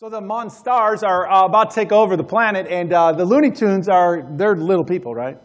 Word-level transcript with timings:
So 0.00 0.08
the 0.08 0.22
Monstars 0.22 1.06
are 1.06 1.30
uh, 1.30 1.44
about 1.44 1.72
to 1.72 1.74
take 1.74 1.92
over 1.92 2.16
the 2.16 2.24
planet, 2.24 2.66
and 2.70 2.90
uh, 2.90 3.12
the 3.12 3.22
Looney 3.26 3.50
Tunes 3.50 3.86
are, 3.86 4.26
they're 4.30 4.56
little 4.56 4.82
people, 4.82 5.14
right? 5.14 5.36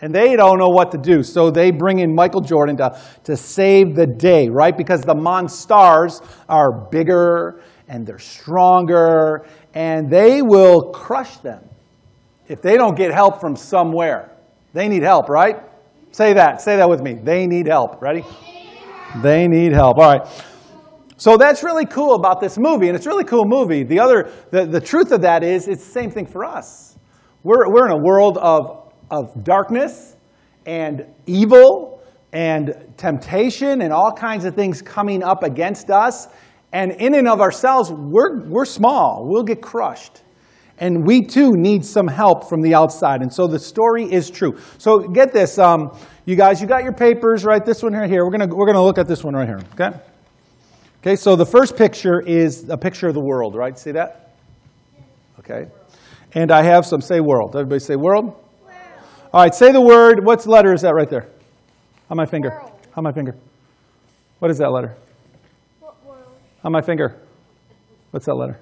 And 0.00 0.14
they 0.14 0.36
don't 0.36 0.60
know 0.60 0.68
what 0.68 0.92
to 0.92 0.96
do. 0.96 1.24
So 1.24 1.50
they 1.50 1.72
bring 1.72 1.98
in 1.98 2.14
Michael 2.14 2.40
Jordan 2.40 2.76
to, 2.76 2.96
to 3.24 3.36
save 3.36 3.96
the 3.96 4.06
day, 4.06 4.48
right? 4.48 4.76
Because 4.78 5.00
the 5.00 5.16
Monstars 5.16 6.24
are 6.48 6.70
bigger 6.70 7.60
and 7.88 8.06
they're 8.06 8.20
stronger, 8.20 9.44
and 9.74 10.08
they 10.08 10.40
will 10.40 10.92
crush 10.92 11.38
them 11.38 11.68
if 12.46 12.62
they 12.62 12.76
don't 12.76 12.96
get 12.96 13.12
help 13.12 13.40
from 13.40 13.56
somewhere. 13.56 14.30
They 14.72 14.86
need 14.86 15.02
help, 15.02 15.28
right? 15.28 15.56
Say 16.12 16.32
that. 16.34 16.60
Say 16.60 16.76
that 16.76 16.88
with 16.88 17.02
me. 17.02 17.14
They 17.14 17.48
need 17.48 17.66
help. 17.66 18.00
Ready? 18.00 18.24
They 19.20 19.48
need 19.48 19.72
help. 19.72 19.98
All 19.98 20.18
right. 20.18 20.44
So 21.18 21.36
that's 21.38 21.62
really 21.62 21.86
cool 21.86 22.14
about 22.14 22.40
this 22.40 22.58
movie, 22.58 22.88
and 22.88 22.96
it's 22.96 23.06
a 23.06 23.08
really 23.08 23.24
cool 23.24 23.46
movie. 23.46 23.82
The 23.82 23.98
other, 24.00 24.30
the, 24.50 24.66
the 24.66 24.80
truth 24.80 25.12
of 25.12 25.22
that 25.22 25.42
is, 25.42 25.66
it's 25.66 25.84
the 25.84 25.90
same 25.90 26.10
thing 26.10 26.26
for 26.26 26.44
us. 26.44 26.98
We're, 27.42 27.72
we're 27.72 27.86
in 27.86 27.92
a 27.92 28.02
world 28.02 28.36
of, 28.38 28.92
of 29.10 29.42
darkness 29.42 30.16
and 30.66 31.06
evil 31.26 32.02
and 32.32 32.74
temptation 32.98 33.80
and 33.80 33.92
all 33.92 34.12
kinds 34.12 34.44
of 34.44 34.54
things 34.54 34.82
coming 34.82 35.22
up 35.22 35.42
against 35.42 35.90
us. 35.90 36.28
And 36.72 36.92
in 36.92 37.14
and 37.14 37.28
of 37.28 37.40
ourselves, 37.40 37.90
we're, 37.90 38.46
we're 38.46 38.66
small. 38.66 39.24
We'll 39.26 39.44
get 39.44 39.62
crushed. 39.62 40.22
And 40.78 41.06
we 41.06 41.24
too 41.24 41.52
need 41.52 41.86
some 41.86 42.08
help 42.08 42.46
from 42.46 42.60
the 42.60 42.74
outside. 42.74 43.22
And 43.22 43.32
so 43.32 43.46
the 43.46 43.58
story 43.58 44.04
is 44.04 44.28
true. 44.28 44.58
So 44.76 44.98
get 44.98 45.32
this, 45.32 45.58
um, 45.58 45.96
you 46.26 46.36
guys, 46.36 46.60
you 46.60 46.66
got 46.66 46.82
your 46.82 46.92
papers, 46.92 47.46
right? 47.46 47.64
This 47.64 47.82
one 47.82 47.94
right 47.94 48.10
here. 48.10 48.24
We're 48.24 48.36
going 48.36 48.50
to 48.50 48.54
we're 48.54 48.66
gonna 48.66 48.84
look 48.84 48.98
at 48.98 49.08
this 49.08 49.24
one 49.24 49.34
right 49.34 49.48
here, 49.48 49.60
okay? 49.72 49.96
Okay, 51.06 51.14
so 51.14 51.36
the 51.36 51.46
first 51.46 51.76
picture 51.76 52.20
is 52.20 52.68
a 52.68 52.76
picture 52.76 53.06
of 53.06 53.14
the 53.14 53.20
world, 53.20 53.54
right? 53.54 53.78
See 53.78 53.92
that? 53.92 54.34
Okay. 55.38 55.66
And 56.32 56.50
I 56.50 56.64
have 56.64 56.84
some, 56.84 57.00
say 57.00 57.20
world. 57.20 57.54
Everybody 57.54 57.78
say 57.78 57.94
world? 57.94 58.34
All 59.32 59.42
right, 59.44 59.54
say 59.54 59.70
the 59.70 59.80
word. 59.80 60.26
What 60.26 60.44
letter 60.48 60.74
is 60.74 60.82
that 60.82 60.94
right 60.96 61.08
there? 61.08 61.28
On 62.10 62.16
my 62.16 62.26
finger. 62.26 62.50
World. 62.50 62.72
On 62.96 63.04
my 63.04 63.12
finger. 63.12 63.36
What 64.40 64.50
is 64.50 64.58
that 64.58 64.72
letter? 64.72 64.96
What 65.78 65.94
world? 66.04 66.26
On 66.64 66.72
my 66.72 66.80
finger. 66.80 67.22
What's 68.10 68.26
that 68.26 68.34
letter? 68.34 68.58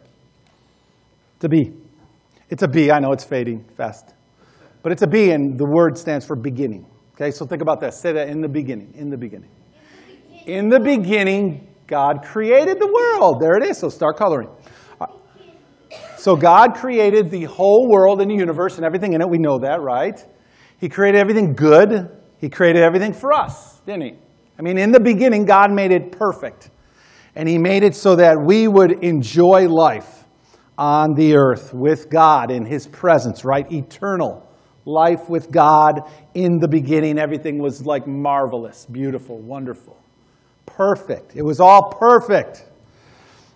It's 1.36 1.46
a 1.46 1.48
B. 1.48 1.72
It's 2.50 2.62
a 2.62 2.68
B. 2.68 2.90
I 2.90 2.98
know 2.98 3.12
it's 3.12 3.24
fading 3.24 3.64
fast. 3.74 4.12
But 4.82 4.92
it's 4.92 5.00
a 5.00 5.06
B, 5.06 5.30
and 5.30 5.58
the 5.58 5.64
word 5.64 5.96
stands 5.96 6.26
for 6.26 6.36
beginning. 6.36 6.84
Okay, 7.14 7.30
so 7.30 7.46
think 7.46 7.62
about 7.62 7.80
that. 7.80 7.94
Say 7.94 8.12
that 8.12 8.28
in 8.28 8.42
the 8.42 8.48
beginning. 8.48 8.92
In 8.94 9.08
the 9.08 9.16
beginning. 9.16 9.48
In 10.44 10.68
the 10.68 10.78
beginning, 10.78 11.73
God 11.86 12.22
created 12.24 12.78
the 12.80 12.86
world. 12.86 13.40
There 13.40 13.56
it 13.56 13.62
is. 13.62 13.78
So 13.78 13.88
start 13.88 14.16
coloring. 14.16 14.48
So 16.16 16.36
God 16.36 16.74
created 16.74 17.30
the 17.30 17.44
whole 17.44 17.88
world 17.88 18.20
and 18.20 18.30
the 18.30 18.34
universe 18.34 18.76
and 18.76 18.84
everything 18.84 19.12
in 19.12 19.20
it. 19.20 19.28
We 19.28 19.38
know 19.38 19.58
that, 19.58 19.82
right? 19.82 20.18
He 20.78 20.88
created 20.88 21.18
everything 21.18 21.54
good. 21.54 22.08
He 22.38 22.48
created 22.48 22.82
everything 22.82 23.12
for 23.12 23.32
us, 23.32 23.80
didn't 23.80 24.02
he? 24.02 24.14
I 24.58 24.62
mean, 24.62 24.78
in 24.78 24.92
the 24.92 25.00
beginning, 25.00 25.44
God 25.44 25.72
made 25.72 25.90
it 25.90 26.12
perfect. 26.12 26.70
And 27.34 27.48
He 27.48 27.58
made 27.58 27.82
it 27.82 27.94
so 27.94 28.16
that 28.16 28.36
we 28.40 28.68
would 28.68 29.02
enjoy 29.04 29.68
life 29.68 30.24
on 30.78 31.14
the 31.14 31.36
earth 31.36 31.72
with 31.74 32.08
God 32.10 32.50
in 32.50 32.64
His 32.64 32.86
presence, 32.86 33.44
right? 33.44 33.70
Eternal 33.72 34.48
life 34.84 35.28
with 35.28 35.50
God 35.50 36.02
in 36.34 36.58
the 36.58 36.68
beginning. 36.68 37.18
Everything 37.18 37.58
was 37.58 37.84
like 37.84 38.06
marvelous, 38.06 38.86
beautiful, 38.86 39.40
wonderful, 39.40 40.00
perfect. 40.66 41.36
It 41.36 41.42
was 41.42 41.60
all 41.60 41.92
perfect, 41.92 42.64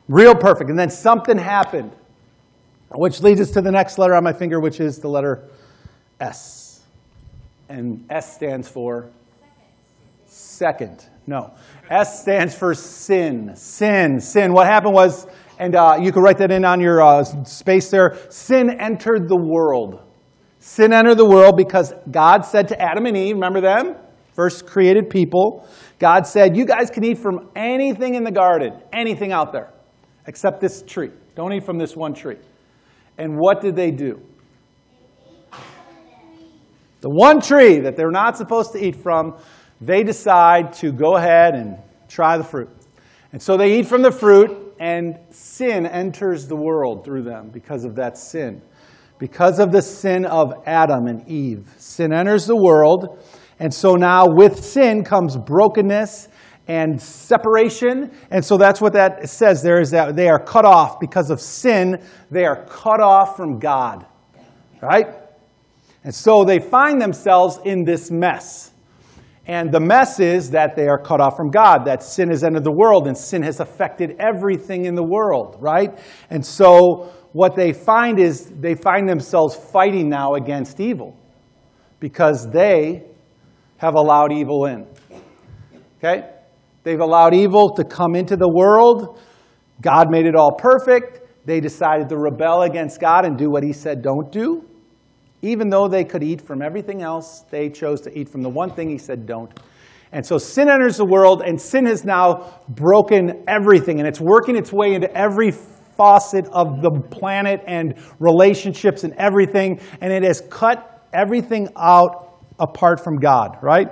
real 0.09 0.35
perfect. 0.35 0.71
And 0.71 0.79
then 0.79 0.91
something 0.91 1.39
happened, 1.39 1.93
which 2.93 3.21
leads 3.21 3.41
us 3.41 3.51
to 3.53 3.61
the 3.61 3.71
next 3.71 3.99
letter 3.99 4.15
on 4.15 4.25
my 4.25 4.33
finger, 4.33 4.61
which 4.61 4.81
is 4.81 4.99
the 4.99 5.09
letter 5.09 5.49
S. 6.21 6.83
And 7.69 8.05
S 8.11 8.35
stands 8.35 8.69
for 8.69 9.11
second. 10.27 11.07
No. 11.27 11.55
S 11.91 12.23
stands 12.23 12.55
for 12.55 12.75
sin. 12.75 13.55
Sin. 13.55 14.21
Sin. 14.21 14.53
What 14.53 14.67
happened 14.67 14.95
was, 14.95 15.27
and 15.59 15.75
uh, 15.75 15.99
you 16.01 16.13
can 16.13 16.23
write 16.23 16.39
that 16.39 16.51
in 16.51 16.65
on 16.65 16.81
your 16.81 17.03
uh, 17.03 17.23
space 17.45 17.91
there 17.91 18.19
sin 18.31 18.71
entered 18.81 19.29
the 19.29 19.37
world. 19.37 20.01
Sin 20.59 20.93
entered 20.93 21.17
the 21.17 21.29
world 21.29 21.57
because 21.57 21.93
God 22.11 22.45
said 22.45 22.69
to 22.69 22.81
Adam 22.81 23.07
and 23.07 23.17
Eve, 23.17 23.35
remember 23.35 23.61
them? 23.61 23.97
First 24.35 24.67
created 24.67 25.11
people. 25.11 25.67
God 25.99 26.27
said, 26.27 26.57
You 26.57 26.65
guys 26.65 26.91
can 26.91 27.05
eat 27.05 27.19
from 27.19 27.51
anything 27.57 28.15
in 28.15 28.25
the 28.25 28.31
garden, 28.31 28.75
anything 28.93 29.33
out 29.33 29.53
there, 29.53 29.73
except 30.27 30.61
this 30.61 30.83
tree. 30.83 31.11
Don't 31.35 31.53
eat 31.53 31.65
from 31.65 31.79
this 31.79 31.97
one 31.97 32.15
tree. 32.15 32.39
And 33.17 33.37
what 33.37 33.61
did 33.61 33.75
they 33.75 33.91
do? 33.91 34.23
The 37.01 37.11
one 37.11 37.41
tree 37.41 37.79
that 37.81 37.97
they're 37.97 38.11
not 38.11 38.37
supposed 38.37 38.73
to 38.73 38.85
eat 38.85 38.97
from, 38.97 39.37
they 39.81 40.03
decide 40.03 40.73
to 40.75 40.91
go 40.93 41.17
ahead 41.17 41.55
and 41.55 41.79
try 42.09 42.37
the 42.37 42.45
fruit. 42.45 42.71
And 43.33 43.41
so 43.41 43.57
they 43.57 43.79
eat 43.79 43.87
from 43.87 44.03
the 44.03 44.11
fruit, 44.11 44.75
and 44.81 45.19
sin 45.31 45.87
enters 45.87 46.49
the 46.49 46.57
world 46.57 47.05
through 47.05 47.23
them 47.23 47.51
because 47.51 47.85
of 47.85 47.97
that 47.97 48.17
sin. 48.17 48.63
Because 49.19 49.59
of 49.59 49.73
the 49.73 49.83
sin 49.83 50.25
of 50.25 50.53
Adam 50.67 51.07
and 51.07 51.29
Eve. 51.29 51.73
Sin 51.79 52.13
enters 52.13 52.47
the 52.47 52.57
world, 52.57 53.23
and 53.61 53.73
so 53.73 53.95
now 53.95 54.27
with 54.27 54.65
sin 54.65 55.05
comes 55.05 55.37
brokenness 55.37 56.29
and 56.69 57.01
separation. 57.01 58.13
And 58.31 58.45
so 58.45 58.57
that's 58.57 58.81
what 58.81 58.93
that 58.93 59.29
says 59.29 59.63
there 59.63 59.81
is 59.81 59.91
that 59.91 60.15
they 60.15 60.29
are 60.29 60.39
cut 60.39 60.65
off 60.65 61.01
because 61.01 61.31
of 61.31 61.41
sin. 61.41 62.01
They 62.31 62.45
are 62.45 62.65
cut 62.67 63.01
off 63.01 63.37
from 63.37 63.59
God. 63.59 64.07
Right? 64.81 65.07
And 66.05 66.15
so 66.15 66.45
they 66.45 66.61
find 66.61 67.01
themselves 67.01 67.59
in 67.65 67.85
this 67.85 68.11
mess. 68.11 68.73
And 69.47 69.73
the 69.73 69.81
mess 69.81 70.21
is 70.21 70.51
that 70.51 70.77
they 70.77 70.87
are 70.89 70.99
cut 70.99 71.23
off 71.23 71.35
from 71.35 71.51
God, 71.51 71.87
that 71.87 72.03
sin 72.03 72.29
has 72.29 72.45
entered 72.45 72.65
the 72.65 72.71
world, 72.73 73.07
and 73.07 73.17
sin 73.17 73.43
has 73.43 73.61
affected 73.61 74.15
everything 74.19 74.85
in 74.85 74.95
the 74.95 75.03
world, 75.03 75.57
right? 75.59 75.99
And 76.29 76.45
so 76.45 77.11
what 77.33 77.57
they 77.57 77.73
find 77.73 78.21
is 78.21 78.53
they 78.61 78.75
find 78.75 79.09
themselves 79.09 79.57
fighting 79.57 80.11
now 80.11 80.35
against 80.35 80.81
evil 80.81 81.17
because 81.99 82.47
they 82.51 83.05
have 83.79 83.95
allowed 83.95 84.33
evil 84.33 84.67
in. 84.67 84.87
Okay? 85.99 86.31
They've 86.85 87.01
allowed 87.01 87.35
evil 87.35 87.71
to 87.75 87.85
come 87.85 88.15
into 88.15 88.37
the 88.37 88.49
world. 88.49 89.21
God 89.81 90.11
made 90.11 90.27
it 90.27 90.37
all 90.37 90.53
perfect. 90.53 91.47
They 91.47 91.61
decided 91.61 92.09
to 92.11 92.17
rebel 92.17 92.63
against 92.63 93.01
God 93.01 93.25
and 93.25 93.37
do 93.37 93.51
what 93.51 93.63
He 93.63 93.73
said 93.73 94.03
don't 94.03 94.31
do. 94.31 94.65
Even 95.43 95.69
though 95.69 95.87
they 95.87 96.05
could 96.05 96.23
eat 96.23 96.41
from 96.41 96.63
everything 96.63 97.03
else, 97.03 97.45
they 97.51 97.69
chose 97.69 98.01
to 98.03 98.19
eat 98.19 98.29
from 98.29 98.43
the 98.43 98.49
one 98.49 98.71
thing 98.71 98.89
he 98.91 98.99
said 98.99 99.25
don't. 99.25 99.61
And 100.11 100.27
so 100.27 100.37
sin 100.37 100.69
enters 100.69 100.97
the 100.97 101.05
world, 101.05 101.43
and 101.43 101.61
sin 101.61 101.87
has 101.87 102.05
now 102.05 102.61
broken 102.69 103.45
everything, 103.47 103.99
and 104.01 104.09
it's 104.09 104.21
working 104.21 104.57
its 104.57 104.73
way 104.73 104.95
into 104.95 105.15
every 105.17 105.53
faucet 105.53 106.47
of 106.51 106.81
the 106.81 106.91
planet 107.11 107.63
and 107.67 107.95
relationships 108.19 109.05
and 109.05 109.13
everything, 109.15 109.81
and 110.01 110.13
it 110.13 110.23
has 110.25 110.41
cut 110.49 111.07
everything 111.13 111.69
out 111.77 112.28
apart 112.59 113.03
from 113.03 113.17
God, 113.19 113.59
right? 113.63 113.89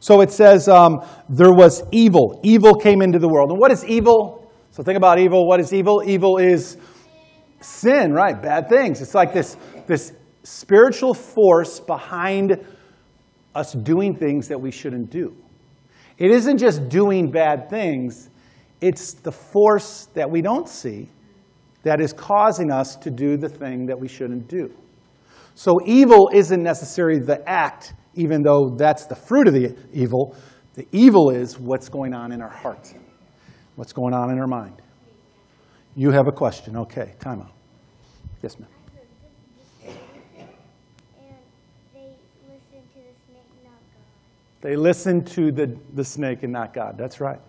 So 0.00 0.20
it 0.20 0.30
says 0.30 0.68
um, 0.68 1.04
there 1.28 1.52
was 1.52 1.82
evil. 1.92 2.40
Evil 2.42 2.74
came 2.74 3.02
into 3.02 3.18
the 3.18 3.28
world. 3.28 3.50
And 3.50 3.58
what 3.58 3.70
is 3.70 3.84
evil? 3.84 4.50
So 4.70 4.82
think 4.82 4.96
about 4.96 5.18
evil. 5.18 5.46
What 5.46 5.60
is 5.60 5.72
evil? 5.72 6.02
Evil 6.06 6.38
is 6.38 6.78
sin, 7.60 8.12
right? 8.12 8.40
Bad 8.40 8.68
things. 8.68 9.02
It's 9.02 9.14
like 9.14 9.32
this, 9.32 9.56
this 9.86 10.12
spiritual 10.42 11.14
force 11.14 11.80
behind 11.80 12.64
us 13.54 13.72
doing 13.72 14.14
things 14.14 14.48
that 14.48 14.60
we 14.60 14.70
shouldn't 14.70 15.10
do. 15.10 15.36
It 16.18 16.30
isn't 16.30 16.58
just 16.58 16.88
doing 16.88 17.30
bad 17.30 17.68
things, 17.70 18.28
it's 18.80 19.14
the 19.14 19.32
force 19.32 20.08
that 20.14 20.30
we 20.30 20.42
don't 20.42 20.68
see 20.68 21.08
that 21.82 22.00
is 22.00 22.12
causing 22.12 22.70
us 22.70 22.96
to 22.96 23.10
do 23.10 23.36
the 23.36 23.48
thing 23.48 23.86
that 23.86 23.98
we 23.98 24.06
shouldn't 24.06 24.48
do. 24.48 24.70
So 25.54 25.78
evil 25.84 26.30
isn't 26.32 26.62
necessarily 26.62 27.20
the 27.20 27.42
act, 27.48 27.94
even 28.14 28.42
though 28.42 28.70
that's 28.70 29.06
the 29.06 29.14
fruit 29.14 29.48
of 29.48 29.54
the 29.54 29.76
evil. 29.92 30.36
The 30.74 30.86
evil 30.92 31.30
is 31.30 31.58
what's 31.58 31.88
going 31.88 32.14
on 32.14 32.32
in 32.32 32.40
our 32.40 32.48
heart, 32.48 32.92
what's 33.76 33.92
going 33.92 34.14
on 34.14 34.30
in 34.30 34.38
our 34.38 34.46
mind. 34.46 34.80
You 35.96 36.10
have 36.10 36.28
a 36.28 36.32
question. 36.32 36.76
Okay, 36.76 37.14
time 37.18 37.40
out. 37.40 37.52
Yes, 38.42 38.58
ma'am. 38.58 38.68
They 44.62 44.76
listened 44.76 45.26
to 45.28 45.50
the, 45.50 45.74
the 45.94 46.04
snake 46.04 46.42
and 46.42 46.52
not 46.52 46.74
God. 46.74 46.98
That's 46.98 47.20
right. 47.20 47.40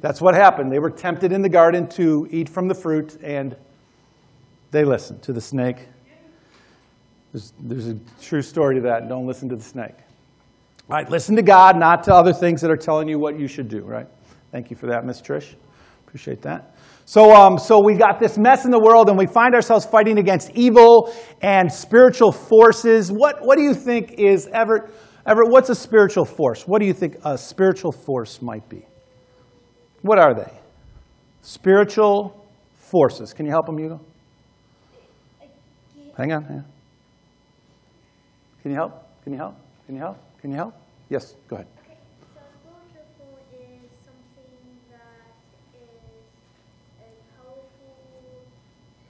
That's 0.00 0.20
what 0.20 0.34
happened. 0.34 0.72
They 0.72 0.78
were 0.78 0.90
tempted 0.90 1.30
in 1.30 1.42
the 1.42 1.48
garden 1.48 1.86
to 1.90 2.26
eat 2.30 2.48
from 2.48 2.66
the 2.66 2.74
fruit, 2.74 3.18
and 3.22 3.56
they 4.70 4.84
listened 4.84 5.22
to 5.22 5.32
the 5.32 5.40
snake. 5.40 5.88
There's, 7.32 7.52
there's 7.60 7.88
a 7.88 7.96
true 8.20 8.42
story 8.42 8.76
to 8.76 8.80
that. 8.82 9.08
Don't 9.08 9.26
listen 9.26 9.48
to 9.50 9.56
the 9.56 9.62
snake. 9.62 9.94
All 10.88 10.96
right, 10.96 11.08
listen 11.08 11.36
to 11.36 11.42
God, 11.42 11.78
not 11.78 12.02
to 12.04 12.14
other 12.14 12.32
things 12.32 12.60
that 12.62 12.70
are 12.70 12.76
telling 12.76 13.08
you 13.08 13.18
what 13.18 13.38
you 13.38 13.46
should 13.46 13.68
do, 13.68 13.82
right? 13.82 14.08
Thank 14.50 14.70
you 14.70 14.76
for 14.76 14.86
that, 14.86 15.04
Miss 15.04 15.20
Trish. 15.20 15.54
Appreciate 16.04 16.42
that. 16.42 16.74
So, 17.04 17.34
um, 17.34 17.58
so 17.58 17.80
we 17.80 17.94
got 17.94 18.18
this 18.18 18.36
mess 18.36 18.64
in 18.64 18.72
the 18.72 18.78
world, 18.78 19.08
and 19.08 19.16
we 19.16 19.26
find 19.26 19.54
ourselves 19.54 19.86
fighting 19.86 20.18
against 20.18 20.50
evil 20.54 21.14
and 21.42 21.72
spiritual 21.72 22.32
forces. 22.32 23.10
What, 23.10 23.36
what 23.40 23.56
do 23.56 23.62
you 23.62 23.74
think 23.74 24.14
is 24.18 24.48
Everett? 24.52 24.92
Everett, 25.26 25.50
what's 25.50 25.70
a 25.70 25.74
spiritual 25.74 26.24
force? 26.24 26.64
What 26.64 26.80
do 26.80 26.86
you 26.86 26.92
think 26.92 27.16
a 27.24 27.38
spiritual 27.38 27.92
force 27.92 28.42
might 28.42 28.68
be? 28.68 28.84
What 30.02 30.18
are 30.18 30.34
they? 30.34 30.50
Spiritual 31.42 32.46
forces. 32.74 33.32
Can 33.32 33.46
you 33.46 33.52
help 33.52 33.66
them, 33.66 33.78
Hugo? 33.78 34.00
Hang 36.16 36.32
on, 36.32 36.42
hang 36.42 36.56
on. 36.58 36.64
Can 38.62 38.70
you 38.70 38.76
help? 38.76 39.06
Can 39.24 39.32
you 39.32 39.38
help? 39.38 39.56
Can 39.86 39.94
you 39.94 40.00
help? 40.00 40.18
Can 40.40 40.50
you 40.50 40.56
help? 40.56 40.74
Yes, 41.08 41.34
go 41.48 41.56
ahead. 41.56 41.66
Okay, 41.86 41.96
so 42.34 42.40
spiritual 42.68 43.38
is 43.52 43.90
something 44.04 44.52
that 44.90 45.32
is 45.74 45.88
a 47.00 47.08
powerful 47.40 47.96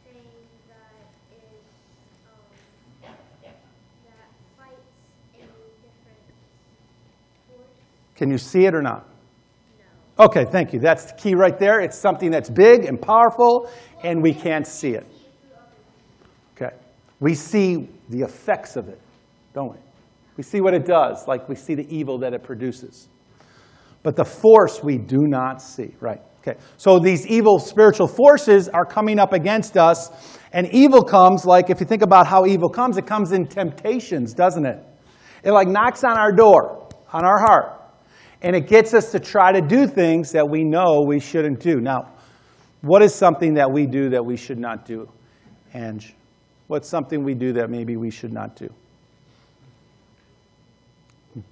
thing 0.06 0.23
that 0.69 1.11
is 1.32 1.61
um, 2.31 3.12
that 4.05 4.29
fights 4.56 4.88
a 5.35 5.38
different 5.38 6.23
force. 7.49 7.75
Can 8.17 8.31
you 8.31 8.38
see 8.38 8.67
it 8.67 8.75
or 8.75 8.82
not? 8.82 9.05
No. 10.19 10.25
Okay, 10.26 10.44
thank 10.44 10.73
you. 10.73 10.79
That's 10.79 11.06
the 11.06 11.14
key 11.19 11.35
right 11.35 11.58
there. 11.58 11.81
It's 11.81 11.99
something 11.99 12.31
that's 12.31 12.49
big 12.50 12.85
and 12.85 13.00
powerful, 13.00 13.69
and 14.05 14.23
we 14.23 14.32
can't 14.32 14.67
see 14.67 14.91
it. 14.94 15.06
Okay. 16.56 16.75
We 17.19 17.35
see 17.35 17.88
the 18.08 18.23
effects 18.23 18.76
of 18.76 18.88
it, 18.88 19.00
don't 19.52 19.73
we? 19.73 19.79
We 20.37 20.43
see 20.43 20.61
what 20.61 20.75
it 20.75 20.87
does, 20.87 21.26
like 21.29 21.49
we 21.49 21.55
see 21.55 21.75
the 21.75 21.87
evil 21.94 22.19
that 22.19 22.32
it 22.32 22.43
produces. 22.43 23.08
But 24.02 24.17
the 24.17 24.25
force 24.25 24.82
we 24.82 24.97
do 24.97 25.26
not 25.26 25.61
see, 25.61 25.94
right? 26.00 26.20
Okay. 26.41 26.58
So 26.79 26.99
these 26.99 27.26
evil 27.26 27.58
spiritual 27.58 28.08
forces 28.08 28.69
are 28.69 28.87
coming 28.87 29.19
up 29.19 29.35
against 29.35 29.76
us, 29.76 30.38
and 30.52 30.67
evil 30.73 31.02
comes, 31.02 31.44
like 31.44 31.69
if 31.69 31.81
you 31.81 31.87
think 31.87 32.02
about 32.02 32.26
how 32.26 32.47
evil 32.47 32.70
comes, 32.70 32.97
it 32.97 33.06
comes 33.06 33.32
in 33.32 33.47
temptations, 33.47 34.32
doesn't 34.32 34.64
it? 34.64 34.82
It 35.44 35.52
like 35.52 35.69
knocks 35.69 36.02
on 36.02 36.19
our 36.19 36.32
door, 36.32 36.88
on 37.12 37.26
our 37.26 37.38
heart, 37.38 37.82
and 38.41 38.56
it 38.56 38.69
gets 38.69 38.94
us 38.94 39.12
to 39.12 39.20
try 39.20 39.52
to 39.52 39.61
do 39.61 39.87
things 39.87 40.32
that 40.32 40.49
we 40.49 40.64
know 40.64 41.02
we 41.06 41.20
shouldn't 41.20 41.61
do. 41.61 41.76
Now, 41.81 42.14
what 42.81 43.02
is 43.02 43.14
something 43.14 43.55
that 43.55 43.70
we 43.70 43.85
do 43.85 44.08
that 44.08 44.25
we 44.25 44.37
should 44.37 44.58
not 44.58 44.87
do? 44.87 45.06
Ange, 45.75 46.14
what's 46.69 46.88
something 46.88 47.23
we 47.23 47.35
do 47.35 47.52
that 47.52 47.69
maybe 47.69 47.97
we 47.97 48.11
should 48.11 48.32
not 48.32 48.56
do? 48.56 48.73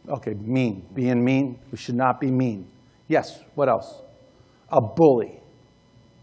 Okay, 0.09 0.35
mean. 0.35 0.87
Being 0.95 1.25
mean. 1.25 1.59
We 1.71 1.79
should 1.79 1.95
not 1.95 2.21
be 2.21 2.31
mean. 2.31 2.67
Yes, 3.07 3.43
what 3.55 3.69
else? 3.69 4.03
A 4.71 4.81
bully. 4.81 5.41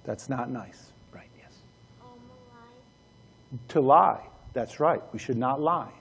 That's 0.04 0.30
not 0.30 0.52
nice. 0.52 0.92
Right, 1.12 1.30
yes. 1.38 1.54
Um. 2.02 3.60
To 3.70 3.82
lie. 3.82 4.28
That's 4.54 4.80
right. 4.80 5.02
We 5.12 5.20
should 5.20 5.38
not 5.38 5.62
lie. 5.62 5.92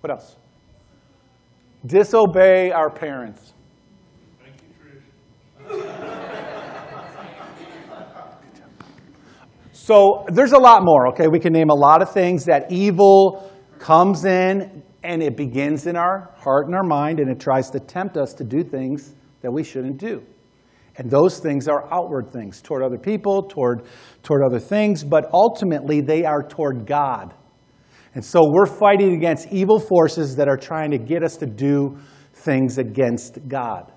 What 0.00 0.10
else? 0.10 0.36
Disobey 1.84 2.70
our 2.72 2.90
parents. 2.90 3.54
Thank 4.42 4.56
you, 4.62 5.78
Trish. 5.78 5.92
so 9.72 10.24
there's 10.28 10.52
a 10.52 10.58
lot 10.58 10.82
more, 10.82 11.08
okay? 11.08 11.28
We 11.28 11.38
can 11.38 11.52
name 11.52 11.70
a 11.70 11.74
lot 11.74 12.02
of 12.02 12.12
things 12.12 12.44
that 12.46 12.70
evil 12.70 13.50
comes 13.78 14.24
in 14.24 14.82
and 15.06 15.22
it 15.22 15.36
begins 15.36 15.86
in 15.86 15.96
our 15.96 16.32
heart 16.36 16.66
and 16.66 16.74
our 16.74 16.82
mind 16.82 17.20
and 17.20 17.30
it 17.30 17.40
tries 17.40 17.70
to 17.70 17.80
tempt 17.80 18.16
us 18.16 18.34
to 18.34 18.44
do 18.44 18.62
things 18.64 19.14
that 19.40 19.50
we 19.50 19.62
shouldn't 19.62 19.98
do. 19.98 20.22
And 20.98 21.10
those 21.10 21.38
things 21.38 21.68
are 21.68 21.92
outward 21.92 22.32
things 22.32 22.60
toward 22.62 22.82
other 22.82 22.98
people, 22.98 23.42
toward, 23.42 23.82
toward 24.22 24.42
other 24.42 24.58
things, 24.58 25.04
but 25.04 25.30
ultimately 25.32 26.00
they 26.00 26.24
are 26.24 26.42
toward 26.42 26.86
God. 26.86 27.34
And 28.14 28.24
so 28.24 28.50
we're 28.50 28.66
fighting 28.66 29.14
against 29.14 29.52
evil 29.52 29.78
forces 29.78 30.36
that 30.36 30.48
are 30.48 30.56
trying 30.56 30.90
to 30.92 30.98
get 30.98 31.22
us 31.22 31.36
to 31.36 31.46
do 31.46 31.98
things 32.32 32.78
against 32.78 33.46
God. 33.46 33.92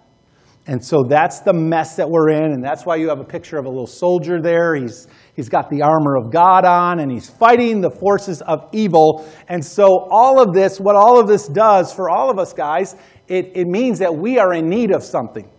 And 0.67 0.83
so 0.83 1.03
that's 1.03 1.39
the 1.39 1.53
mess 1.53 1.95
that 1.95 2.07
we're 2.07 2.29
in, 2.29 2.51
and 2.51 2.63
that's 2.63 2.85
why 2.85 2.97
you 2.97 3.09
have 3.09 3.19
a 3.19 3.23
picture 3.23 3.57
of 3.57 3.65
a 3.65 3.69
little 3.69 3.87
soldier 3.87 4.39
there. 4.39 4.75
He's, 4.75 5.07
he's 5.35 5.49
got 5.49 5.69
the 5.69 5.81
armor 5.81 6.15
of 6.15 6.31
God 6.31 6.63
on, 6.63 6.99
and 6.99 7.11
he's 7.11 7.27
fighting 7.27 7.81
the 7.81 7.89
forces 7.89 8.41
of 8.43 8.69
evil. 8.71 9.27
And 9.47 9.65
so, 9.65 10.07
all 10.11 10.39
of 10.39 10.53
this, 10.53 10.79
what 10.79 10.95
all 10.95 11.19
of 11.19 11.27
this 11.27 11.47
does 11.47 11.91
for 11.91 12.09
all 12.09 12.29
of 12.29 12.37
us 12.37 12.53
guys, 12.53 12.95
it, 13.27 13.51
it 13.55 13.67
means 13.67 13.97
that 13.99 14.15
we 14.15 14.37
are 14.37 14.53
in 14.53 14.69
need 14.69 14.91
of 14.93 15.03
something. 15.03 15.49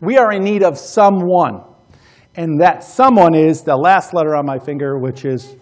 We 0.00 0.16
are 0.16 0.32
in 0.32 0.44
need 0.44 0.62
of 0.62 0.78
someone. 0.78 1.64
And 2.36 2.60
that 2.60 2.84
someone 2.84 3.34
is 3.34 3.62
the 3.62 3.76
last 3.76 4.14
letter 4.14 4.36
on 4.36 4.46
my 4.46 4.58
finger, 4.58 4.98
which 4.98 5.24
is 5.24 5.56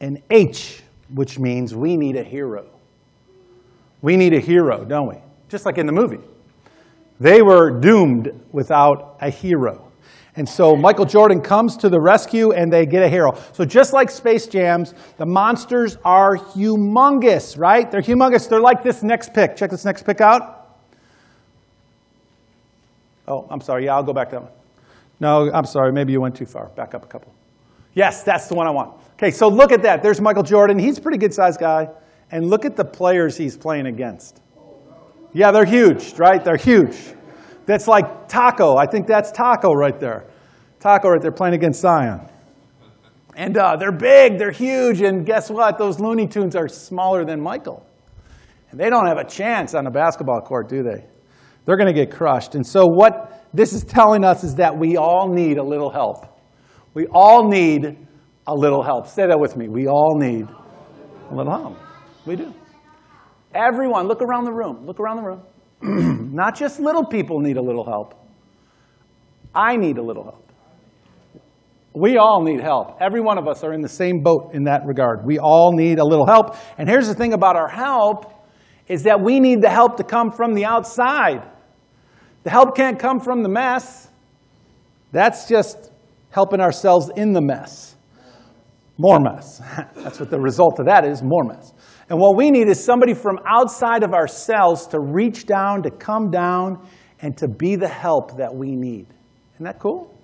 an 0.00 0.20
H, 0.30 0.82
which 1.14 1.38
means 1.38 1.74
we 1.74 1.96
need 1.96 2.16
a 2.16 2.24
hero. 2.24 2.66
We 4.02 4.16
need 4.16 4.34
a 4.34 4.40
hero, 4.40 4.84
don't 4.84 5.08
we? 5.08 5.16
Just 5.48 5.64
like 5.64 5.78
in 5.78 5.86
the 5.86 5.92
movie. 5.92 6.18
They 7.18 7.42
were 7.42 7.70
doomed 7.70 8.32
without 8.52 9.16
a 9.20 9.30
hero. 9.30 9.82
And 10.36 10.46
so 10.46 10.76
Michael 10.76 11.06
Jordan 11.06 11.40
comes 11.40 11.78
to 11.78 11.88
the 11.88 11.98
rescue 11.98 12.52
and 12.52 12.70
they 12.70 12.84
get 12.84 13.02
a 13.02 13.08
hero. 13.08 13.38
So 13.54 13.64
just 13.64 13.94
like 13.94 14.10
Space 14.10 14.46
Jams, 14.46 14.92
the 15.16 15.24
Monstars 15.24 15.96
are 16.04 16.36
humongous, 16.36 17.58
right? 17.58 17.90
They're 17.90 18.02
humongous. 18.02 18.46
They're 18.48 18.60
like 18.60 18.82
this 18.82 19.02
next 19.02 19.32
pic. 19.32 19.56
Check 19.56 19.70
this 19.70 19.86
next 19.86 20.02
pic 20.02 20.20
out. 20.20 20.76
Oh, 23.26 23.46
I'm 23.50 23.62
sorry. 23.62 23.86
Yeah, 23.86 23.96
I'll 23.96 24.02
go 24.02 24.12
back 24.12 24.30
that 24.30 24.42
one. 24.42 24.52
No, 25.20 25.50
I'm 25.50 25.64
sorry. 25.64 25.90
Maybe 25.90 26.12
you 26.12 26.20
went 26.20 26.36
too 26.36 26.44
far. 26.44 26.66
Back 26.66 26.94
up 26.94 27.02
a 27.02 27.06
couple. 27.06 27.32
Yes, 27.94 28.22
that's 28.22 28.46
the 28.46 28.54
one 28.54 28.66
I 28.66 28.70
want. 28.70 28.92
Okay, 29.14 29.30
so 29.30 29.48
look 29.48 29.72
at 29.72 29.82
that. 29.82 30.02
There's 30.02 30.20
Michael 30.20 30.42
Jordan. 30.42 30.78
He's 30.78 30.98
a 30.98 31.00
pretty 31.00 31.16
good 31.16 31.32
sized 31.32 31.58
guy. 31.58 31.88
And 32.30 32.50
look 32.50 32.66
at 32.66 32.76
the 32.76 32.84
players 32.84 33.38
he's 33.38 33.56
playing 33.56 33.86
against. 33.86 34.42
Yeah, 35.36 35.50
they're 35.50 35.66
huge, 35.66 36.18
right? 36.18 36.42
They're 36.42 36.56
huge. 36.56 36.96
That's 37.66 37.86
like 37.86 38.26
Tacko. 38.26 38.78
I 38.78 38.86
think 38.86 39.06
that's 39.06 39.30
Tacko 39.30 39.74
right 39.74 40.00
there. 40.00 40.24
Tacko 40.80 41.10
right 41.10 41.20
there 41.20 41.30
playing 41.30 41.52
against 41.52 41.82
Zion. 41.82 42.26
And 43.36 43.54
uh, 43.58 43.76
they're 43.76 43.92
big, 43.92 44.38
they're 44.38 44.50
huge, 44.50 45.02
and 45.02 45.26
guess 45.26 45.50
what? 45.50 45.76
Those 45.76 46.00
Looney 46.00 46.26
Tunes 46.26 46.56
are 46.56 46.68
smaller 46.68 47.26
than 47.26 47.38
Michael. 47.38 47.86
And 48.70 48.80
they 48.80 48.88
don't 48.88 49.06
have 49.06 49.18
a 49.18 49.28
chance 49.28 49.74
on 49.74 49.86
a 49.86 49.90
basketball 49.90 50.40
court, 50.40 50.70
do 50.70 50.82
they? 50.82 51.04
They're 51.66 51.76
going 51.76 51.94
to 51.94 52.00
get 52.04 52.10
crushed. 52.10 52.54
And 52.54 52.66
so, 52.66 52.86
what 52.86 53.46
this 53.52 53.74
is 53.74 53.84
telling 53.84 54.24
us 54.24 54.42
is 54.42 54.54
that 54.54 54.74
we 54.74 54.96
all 54.96 55.28
need 55.30 55.58
a 55.58 55.62
little 55.62 55.90
help. 55.90 56.24
We 56.94 57.08
all 57.08 57.46
need 57.46 57.98
a 58.46 58.54
little 58.54 58.82
help. 58.82 59.06
Say 59.06 59.26
that 59.26 59.38
with 59.38 59.54
me. 59.54 59.68
We 59.68 59.86
all 59.86 60.16
need 60.18 60.48
a 61.30 61.34
little 61.34 61.52
help. 61.52 61.76
We 62.24 62.36
do. 62.36 62.54
Everyone, 63.56 64.06
look 64.06 64.20
around 64.20 64.44
the 64.44 64.52
room. 64.52 64.84
Look 64.86 65.00
around 65.00 65.16
the 65.16 65.22
room. 65.22 65.42
Not 66.34 66.56
just 66.56 66.78
little 66.78 67.04
people 67.04 67.40
need 67.40 67.56
a 67.56 67.62
little 67.62 67.84
help. 67.84 68.14
I 69.54 69.76
need 69.76 69.96
a 69.96 70.02
little 70.02 70.24
help. 70.24 70.42
We 71.94 72.18
all 72.18 72.42
need 72.42 72.60
help. 72.60 72.98
Every 73.00 73.22
one 73.22 73.38
of 73.38 73.48
us 73.48 73.64
are 73.64 73.72
in 73.72 73.80
the 73.80 73.88
same 73.88 74.22
boat 74.22 74.50
in 74.52 74.64
that 74.64 74.82
regard. 74.84 75.24
We 75.24 75.38
all 75.38 75.72
need 75.72 75.98
a 75.98 76.04
little 76.04 76.26
help. 76.26 76.56
And 76.76 76.88
here's 76.88 77.08
the 77.08 77.14
thing 77.14 77.32
about 77.32 77.56
our 77.56 77.68
help 77.68 78.34
is 78.86 79.04
that 79.04 79.20
we 79.20 79.40
need 79.40 79.62
the 79.62 79.70
help 79.70 79.96
to 79.96 80.04
come 80.04 80.30
from 80.30 80.54
the 80.54 80.66
outside. 80.66 81.42
The 82.44 82.50
help 82.50 82.76
can't 82.76 82.98
come 82.98 83.18
from 83.18 83.42
the 83.42 83.48
mess. 83.48 84.08
That's 85.12 85.48
just 85.48 85.90
helping 86.30 86.60
ourselves 86.60 87.10
in 87.16 87.32
the 87.32 87.40
mess. 87.40 87.96
More 88.98 89.18
mess. 89.18 89.58
That's 89.96 90.20
what 90.20 90.30
the 90.30 90.38
result 90.38 90.78
of 90.78 90.86
that 90.86 91.06
is, 91.06 91.22
more 91.22 91.44
mess. 91.44 91.72
And 92.08 92.18
what 92.18 92.36
we 92.36 92.50
need 92.50 92.68
is 92.68 92.82
somebody 92.82 93.14
from 93.14 93.38
outside 93.46 94.02
of 94.02 94.12
ourselves 94.12 94.86
to 94.88 95.00
reach 95.00 95.46
down, 95.46 95.82
to 95.82 95.90
come 95.90 96.30
down, 96.30 96.86
and 97.20 97.36
to 97.38 97.48
be 97.48 97.76
the 97.76 97.88
help 97.88 98.36
that 98.36 98.54
we 98.54 98.76
need. 98.76 99.06
Isn't 99.54 99.64
that 99.64 99.80
cool? 99.80 100.14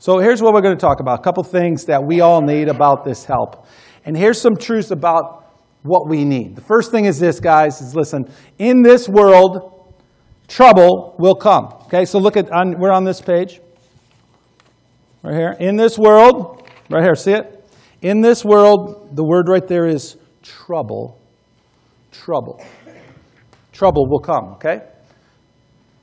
So 0.00 0.18
here's 0.18 0.40
what 0.40 0.52
we're 0.52 0.62
going 0.62 0.76
to 0.76 0.80
talk 0.80 1.00
about 1.00 1.20
a 1.20 1.22
couple 1.22 1.42
things 1.42 1.84
that 1.86 2.02
we 2.02 2.20
all 2.20 2.40
need 2.40 2.68
about 2.68 3.04
this 3.04 3.24
help. 3.24 3.66
And 4.04 4.16
here's 4.16 4.40
some 4.40 4.56
truths 4.56 4.90
about 4.90 5.52
what 5.82 6.08
we 6.08 6.24
need. 6.24 6.56
The 6.56 6.62
first 6.62 6.90
thing 6.90 7.04
is 7.04 7.18
this, 7.18 7.40
guys, 7.40 7.80
is 7.80 7.94
listen, 7.94 8.30
in 8.58 8.82
this 8.82 9.08
world, 9.08 9.94
trouble 10.48 11.14
will 11.18 11.34
come. 11.34 11.66
Okay, 11.86 12.04
so 12.04 12.18
look 12.18 12.36
at, 12.36 12.50
on, 12.50 12.78
we're 12.78 12.92
on 12.92 13.04
this 13.04 13.20
page. 13.20 13.60
Right 15.22 15.34
here. 15.34 15.56
In 15.58 15.76
this 15.76 15.98
world, 15.98 16.68
right 16.90 17.02
here, 17.02 17.14
see 17.14 17.32
it? 17.32 17.54
In 18.00 18.20
this 18.20 18.44
world, 18.44 19.16
the 19.16 19.24
word 19.24 19.48
right 19.48 19.66
there 19.66 19.86
is 19.86 20.16
trouble. 20.42 21.20
Trouble. 22.24 22.60
Trouble 23.72 24.08
will 24.08 24.18
come, 24.18 24.54
okay? 24.54 24.82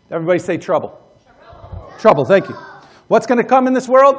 Everybody 0.10 0.40
say 0.40 0.58
trouble. 0.58 0.98
Trouble, 1.26 1.94
trouble 2.00 2.26
thank 2.26 2.48
you. 2.48 2.56
What's 3.10 3.28
going 3.28 3.38
to 3.38 3.48
come 3.48 3.68
in 3.68 3.74
this 3.74 3.90
world? 3.90 4.16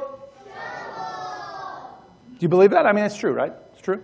Do 2.38 2.38
you 2.40 2.48
believe 2.48 2.70
that? 2.70 2.84
I 2.86 2.92
mean, 2.92 3.04
it's 3.04 3.16
true, 3.16 3.32
right? 3.32 3.52
It's 3.72 3.80
true. 3.80 4.02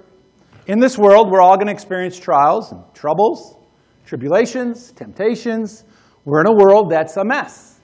In 0.67 0.81
this 0.81 0.97
world, 0.97 1.31
we're 1.31 1.43
all 1.43 1.57
going 1.57 1.67
to 1.67 1.73
experience 1.73 2.19
trials 2.19 2.73
and 2.73 2.83
troubles, 2.95 3.57
tribulations, 4.07 4.93
temptations. 4.93 5.85
We're 6.25 6.41
in 6.41 6.47
a 6.47 6.55
world 6.55 6.91
that's 6.91 7.17
a 7.19 7.25
mess. 7.25 7.79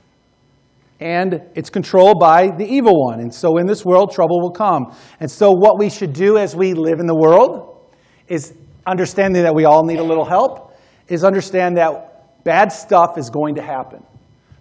and 1.00 1.42
it's 1.54 1.70
controlled 1.70 2.18
by 2.18 2.48
the 2.48 2.64
evil 2.64 2.98
one. 3.04 3.20
And 3.20 3.32
so 3.32 3.58
in 3.58 3.66
this 3.66 3.84
world, 3.84 4.12
trouble 4.12 4.40
will 4.40 4.50
come. 4.50 4.96
And 5.20 5.30
so, 5.30 5.52
what 5.52 5.78
we 5.78 5.90
should 5.90 6.12
do 6.12 6.38
as 6.38 6.56
we 6.56 6.72
live 6.72 6.98
in 6.98 7.06
the 7.06 7.14
world 7.14 7.92
is 8.26 8.54
understanding 8.88 9.42
that 9.42 9.54
we 9.54 9.64
all 9.64 9.84
need 9.84 9.98
a 9.98 10.04
little 10.04 10.24
help, 10.24 10.76
is 11.08 11.24
understand 11.24 11.76
that 11.76 12.44
bad 12.44 12.72
stuff 12.72 13.18
is 13.18 13.30
going 13.30 13.54
to 13.56 13.62
happen. 13.62 14.04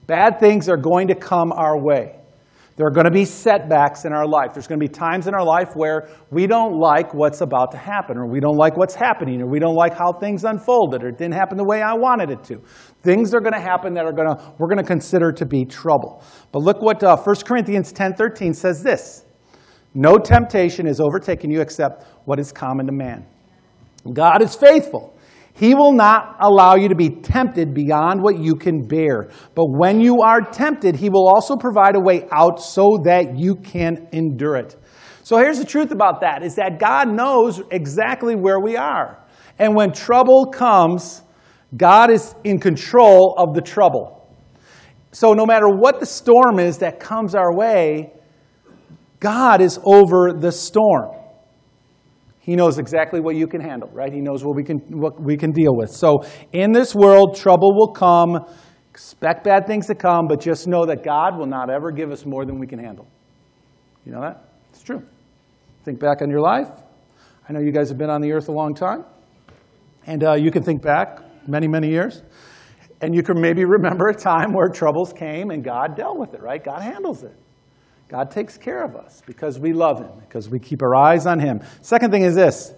Bad 0.06 0.40
things 0.40 0.70
are 0.70 0.78
going 0.78 1.08
to 1.08 1.16
come 1.16 1.52
our 1.52 1.78
way. 1.82 2.14
There 2.78 2.86
are 2.86 2.92
going 2.92 3.06
to 3.06 3.12
be 3.12 3.26
setbacks 3.26 4.06
in 4.06 4.14
our 4.14 4.28
life. 4.28 4.54
There's 4.54 4.68
going 4.68 4.80
to 4.80 4.88
be 4.88 4.92
times 4.92 5.26
in 5.26 5.34
our 5.34 5.44
life 5.44 5.70
where 5.74 6.10
we 6.30 6.46
don't 6.46 6.78
like 6.78 7.12
what's 7.12 7.42
about 7.42 7.72
to 7.72 7.78
happen, 7.78 8.18
or 8.18 8.28
we 8.28 8.40
don't 8.40 8.56
like 8.56 8.78
what's 8.78 8.94
happening, 8.94 9.42
or 9.42 9.48
we 9.48 9.58
don't 9.58 9.74
like 9.74 9.98
how 9.98 10.14
things 10.14 10.44
unfolded, 10.44 11.04
or 11.04 11.10
it 11.10 11.18
didn't 11.18 11.34
happen 11.34 11.58
the 11.58 11.66
way 11.66 11.82
I 11.82 11.94
wanted 11.94 12.30
it 12.30 12.44
to. 12.46 12.62
Things 13.02 13.34
are 13.34 13.40
going 13.40 13.54
to 13.54 13.60
happen 13.60 13.96
that 13.96 14.06
are 14.06 14.14
going 14.14 14.28
to, 14.28 14.54
we're 14.60 14.68
going 14.68 14.78
to 14.78 14.88
consider 14.88 15.32
to 15.32 15.46
be 15.46 15.66
trouble. 15.66 16.24
But 16.52 16.62
look 16.62 16.80
what 16.80 17.04
uh, 17.04 17.18
1 17.18 17.36
Corinthians 17.48 17.92
10.13 17.92 18.56
says 18.56 18.84
this. 18.84 19.26
No 19.96 20.20
temptation 20.20 20.86
is 20.86 21.00
overtaken 21.00 21.50
you 21.50 21.62
except 21.62 22.04
what 22.26 22.40
is 22.40 22.52
common 22.52 22.86
to 22.86 22.92
man. 22.92 23.26
God 24.14 24.42
is 24.42 24.56
faithful 24.56 25.18
he 25.58 25.74
will 25.74 25.94
not 25.94 26.36
allow 26.40 26.76
you 26.76 26.88
to 26.90 26.96
be 26.96 27.10
tempted 27.10 27.74
beyond 27.74 28.22
what 28.22 28.38
you 28.38 28.54
can 28.56 28.88
bear. 28.88 29.32
But 29.56 29.66
when 29.66 30.00
you 30.00 30.22
are 30.22 30.40
tempted, 30.40 30.96
He 30.96 31.10
will 31.10 31.28
also 31.28 31.56
provide 31.56 31.96
a 31.96 32.00
way 32.00 32.28
out 32.32 32.62
so 32.62 33.00
that 33.06 33.40
you 33.40 33.56
can 33.56 34.08
endure 34.12 34.56
it. 34.56 34.76
So 35.24 35.38
here's 35.38 35.58
the 35.58 35.66
truth 35.66 35.92
about 35.92 36.22
that 36.22 36.44
is 36.44 36.56
that 36.56 36.80
God 36.80 37.10
knows 37.10 37.60
exactly 37.72 38.36
where 38.36 38.60
we 38.60 38.78
are. 38.78 39.18
And 39.58 39.76
when 39.76 39.94
trouble 39.94 40.46
comes, 40.46 41.24
God 41.76 42.12
is 42.12 42.36
in 42.44 42.60
control 42.60 43.34
of 43.40 43.56
the 43.56 43.62
trouble. 43.62 44.30
So 45.12 45.34
no 45.34 45.48
matter 45.48 45.68
what 45.68 46.00
the 46.00 46.06
storm 46.06 46.60
is 46.60 46.78
that 46.78 47.00
comes 47.00 47.34
our 47.34 47.52
way, 47.56 48.14
God 49.20 49.60
is 49.60 49.80
over 49.84 50.34
the 50.40 50.52
storm. 50.52 51.17
He 52.48 52.56
knows 52.56 52.80
exactly 52.80 53.20
what 53.20 53.36
you 53.36 53.46
can 53.46 53.60
handle, 53.60 53.90
right? 53.92 54.12
He 54.12 54.22
knows 54.22 54.42
what 54.42 54.56
we 54.56 54.64
can, 54.64 54.78
what 54.90 55.22
we 55.22 55.36
can 55.36 55.52
deal 55.52 55.76
with. 55.76 55.92
So 55.92 56.24
in 56.54 56.72
this 56.72 56.96
world, 56.96 57.36
trouble 57.36 57.76
will 57.76 57.92
come. 57.92 58.40
Expect 58.90 59.44
bad 59.44 59.68
things 59.68 59.86
to 59.88 59.96
come, 59.96 60.28
but 60.30 60.40
just 60.40 60.66
know 60.66 60.86
that 60.86 61.04
God 61.04 61.38
will 61.38 61.46
not 61.46 61.70
ever 61.70 61.92
give 61.92 62.10
us 62.10 62.26
more 62.26 62.46
than 62.46 62.58
we 62.58 62.66
can 62.66 62.80
handle. 62.80 63.06
You 64.06 64.14
know 64.14 64.22
that? 64.22 64.46
It's 64.70 64.82
true. 64.82 65.04
Think 65.84 66.00
back 66.00 66.22
on 66.22 66.30
your 66.30 66.40
life. 66.40 66.70
I 67.50 67.52
know 67.52 67.60
you 67.60 67.74
guys 67.74 67.90
have 67.90 67.98
been 67.98 68.10
on 68.10 68.22
the 68.22 68.32
earth 68.32 68.48
a 68.48 68.54
long 68.54 68.74
time. 68.74 69.04
And 70.06 70.24
uh, 70.24 70.36
you 70.36 70.50
can 70.50 70.64
think 70.64 70.82
back 70.82 71.20
many, 71.50 71.68
many 71.68 71.90
years. 71.90 72.24
And 73.02 73.14
you 73.14 73.24
can 73.24 73.42
maybe 73.42 73.66
remember 73.66 74.08
a 74.08 74.16
time 74.16 74.54
where 74.54 74.70
troubles 74.70 75.12
came 75.12 75.52
and 75.52 75.66
God 75.66 75.98
dealt 75.98 76.18
with 76.18 76.34
it, 76.34 76.42
right? 76.42 76.64
God 76.64 76.82
handles 76.82 77.24
it. 77.24 77.36
God 78.10 78.32
takes 78.32 78.58
care 78.58 78.84
of 78.84 78.96
us 78.96 79.22
because 79.26 79.60
we 79.60 79.74
love 79.74 80.00
Him, 80.00 80.12
because 80.22 80.50
we 80.50 80.60
keep 80.60 80.82
our 80.82 80.96
eyes 80.96 81.26
on 81.26 81.40
Him. 81.40 81.62
Second 81.82 82.12
thing 82.12 82.24
is 82.24 82.36
this 82.36 82.74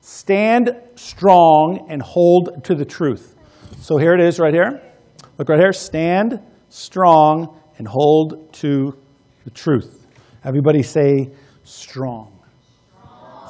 stand 0.00 0.76
strong 0.94 1.86
and 1.88 2.02
hold 2.02 2.62
to 2.64 2.74
the 2.74 2.84
truth. 2.84 3.34
So 3.80 3.96
here 3.96 4.14
it 4.14 4.20
is 4.20 4.38
right 4.38 4.52
here. 4.52 4.82
Look 5.38 5.48
right 5.48 5.58
here. 5.58 5.72
Stand 5.72 6.40
strong 6.68 7.60
and 7.78 7.88
hold 7.88 8.52
to 8.54 8.96
the 9.44 9.50
truth. 9.50 10.06
Everybody 10.44 10.82
say 10.82 11.30
strong. 11.64 12.32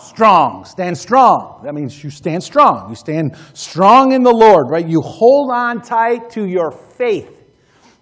Strong. 0.01 0.65
Stand 0.65 0.97
strong. 0.97 1.61
That 1.65 1.75
means 1.75 2.03
you 2.03 2.11
stand 2.11 2.43
strong. 2.43 2.89
You 2.89 2.95
stand 2.95 3.37
strong 3.53 4.13
in 4.13 4.23
the 4.23 4.33
Lord, 4.33 4.71
right? 4.71 4.87
You 4.87 5.01
hold 5.01 5.51
on 5.53 5.83
tight 5.83 6.31
to 6.31 6.47
your 6.47 6.71
faith. 6.71 7.33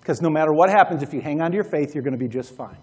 Because 0.01 0.21
no 0.21 0.29
matter 0.29 0.53
what 0.53 0.69
happens, 0.69 1.03
if 1.03 1.15
you 1.15 1.21
hang 1.21 1.41
on 1.41 1.51
to 1.51 1.55
your 1.55 1.65
faith, 1.65 1.95
you're 1.95 2.05
going 2.05 2.17
to 2.17 2.19
be 2.19 2.29
just 2.29 2.55
fine. 2.55 2.77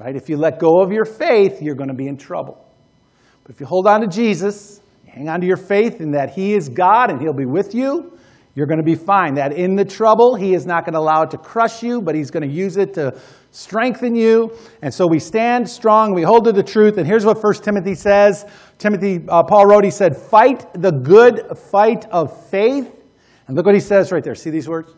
Right? 0.00 0.16
If 0.16 0.30
you 0.30 0.38
let 0.38 0.58
go 0.58 0.80
of 0.80 0.90
your 0.90 1.04
faith, 1.04 1.60
you're 1.60 1.74
going 1.74 1.90
to 1.90 1.94
be 1.94 2.08
in 2.08 2.16
trouble. 2.16 2.66
But 3.42 3.52
if 3.52 3.60
you 3.60 3.66
hold 3.66 3.86
on 3.86 4.00
to 4.00 4.06
Jesus, 4.06 4.80
hang 5.06 5.28
on 5.28 5.42
to 5.42 5.46
your 5.46 5.58
faith 5.58 6.00
in 6.00 6.12
that 6.12 6.30
He 6.30 6.54
is 6.54 6.70
God 6.70 7.10
and 7.10 7.20
He'll 7.20 7.34
be 7.34 7.44
with 7.44 7.74
you, 7.74 8.18
you're 8.54 8.66
going 8.66 8.78
to 8.78 8.84
be 8.84 8.94
fine. 8.94 9.34
That 9.34 9.52
in 9.52 9.76
the 9.76 9.84
trouble, 9.84 10.36
He 10.36 10.54
is 10.54 10.64
not 10.64 10.86
going 10.86 10.94
to 10.94 11.00
allow 11.00 11.22
it 11.22 11.30
to 11.32 11.36
crush 11.36 11.82
you, 11.82 12.00
but 12.00 12.14
He's 12.14 12.30
going 12.30 12.48
to 12.48 12.52
use 12.52 12.78
it 12.78 12.94
to 12.94 13.20
strengthen 13.50 14.14
you. 14.14 14.56
And 14.80 14.92
so 14.92 15.06
we 15.06 15.18
stand 15.18 15.68
strong, 15.68 16.14
we 16.14 16.22
hold 16.22 16.44
to 16.46 16.52
the 16.52 16.62
truth. 16.62 16.96
And 16.96 17.06
here's 17.06 17.26
what 17.26 17.42
1 17.42 17.54
Timothy 17.62 17.94
says 17.94 18.46
Timothy, 18.78 19.22
uh, 19.28 19.42
Paul 19.42 19.66
wrote, 19.66 19.84
he 19.84 19.90
said, 19.90 20.16
Fight 20.16 20.64
the 20.72 20.92
good 20.92 21.58
fight 21.70 22.06
of 22.06 22.48
faith. 22.48 22.90
And 23.46 23.54
look 23.54 23.66
what 23.66 23.74
he 23.74 23.82
says 23.82 24.12
right 24.12 24.24
there. 24.24 24.34
See 24.34 24.48
these 24.48 24.66
words? 24.66 24.94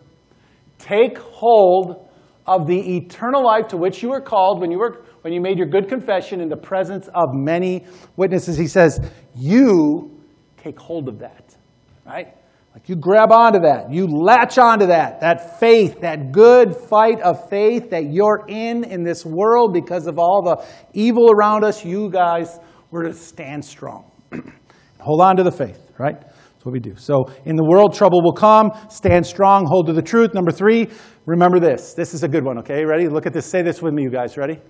Take 0.78 1.18
hold 1.18 2.08
of 2.46 2.66
the 2.66 2.96
eternal 2.96 3.44
life 3.44 3.68
to 3.68 3.76
which 3.76 4.02
you 4.02 4.10
were 4.10 4.20
called 4.20 4.60
when 4.60 4.70
you, 4.70 4.78
were, 4.78 5.04
when 5.22 5.32
you 5.32 5.40
made 5.40 5.58
your 5.58 5.68
good 5.68 5.88
confession 5.88 6.40
in 6.40 6.48
the 6.48 6.56
presence 6.56 7.08
of 7.14 7.30
many 7.32 7.86
witnesses. 8.16 8.56
He 8.56 8.66
says, 8.66 9.00
You 9.36 10.20
take 10.56 10.78
hold 10.78 11.08
of 11.08 11.18
that, 11.20 11.56
right? 12.04 12.34
Like 12.74 12.88
you 12.88 12.96
grab 12.96 13.30
onto 13.32 13.60
that, 13.60 13.92
you 13.92 14.06
latch 14.06 14.56
onto 14.56 14.86
that, 14.86 15.20
that 15.20 15.60
faith, 15.60 16.00
that 16.00 16.32
good 16.32 16.74
fight 16.74 17.20
of 17.20 17.50
faith 17.50 17.90
that 17.90 18.06
you're 18.06 18.46
in 18.48 18.84
in 18.84 19.02
this 19.02 19.26
world 19.26 19.74
because 19.74 20.06
of 20.06 20.18
all 20.18 20.42
the 20.42 20.64
evil 20.94 21.30
around 21.30 21.64
us. 21.64 21.84
You 21.84 22.08
guys 22.08 22.58
were 22.90 23.02
to 23.02 23.12
stand 23.12 23.62
strong. 23.64 24.10
Hold 25.00 25.20
on 25.20 25.36
to 25.36 25.42
the 25.42 25.52
faith, 25.52 25.78
right? 25.98 26.22
That's 26.62 26.66
what 26.66 26.74
we 26.74 26.78
do. 26.78 26.94
So 26.94 27.24
in 27.44 27.56
the 27.56 27.64
world, 27.64 27.92
trouble 27.92 28.22
will 28.22 28.34
come. 28.34 28.70
Stand 28.88 29.26
strong, 29.26 29.66
hold 29.66 29.88
to 29.88 29.92
the 29.92 30.00
truth. 30.00 30.32
Number 30.32 30.52
three, 30.52 30.88
remember 31.26 31.58
this. 31.58 31.92
This 31.92 32.14
is 32.14 32.22
a 32.22 32.28
good 32.28 32.44
one, 32.44 32.56
okay? 32.58 32.84
Ready? 32.84 33.08
Look 33.08 33.26
at 33.26 33.32
this. 33.32 33.46
Say 33.46 33.62
this 33.62 33.82
with 33.82 33.92
me, 33.92 34.04
you 34.04 34.10
guys. 34.10 34.36
Ready? 34.36 34.60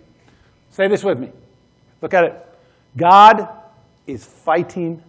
Say 0.70 0.88
this 0.88 1.04
with 1.04 1.18
me. 1.18 1.28
Look 2.00 2.14
at 2.14 2.24
it. 2.24 2.32
God 2.96 3.46
is 4.06 4.24
fighting 4.24 5.02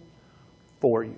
for 0.78 1.04
you. 1.04 1.16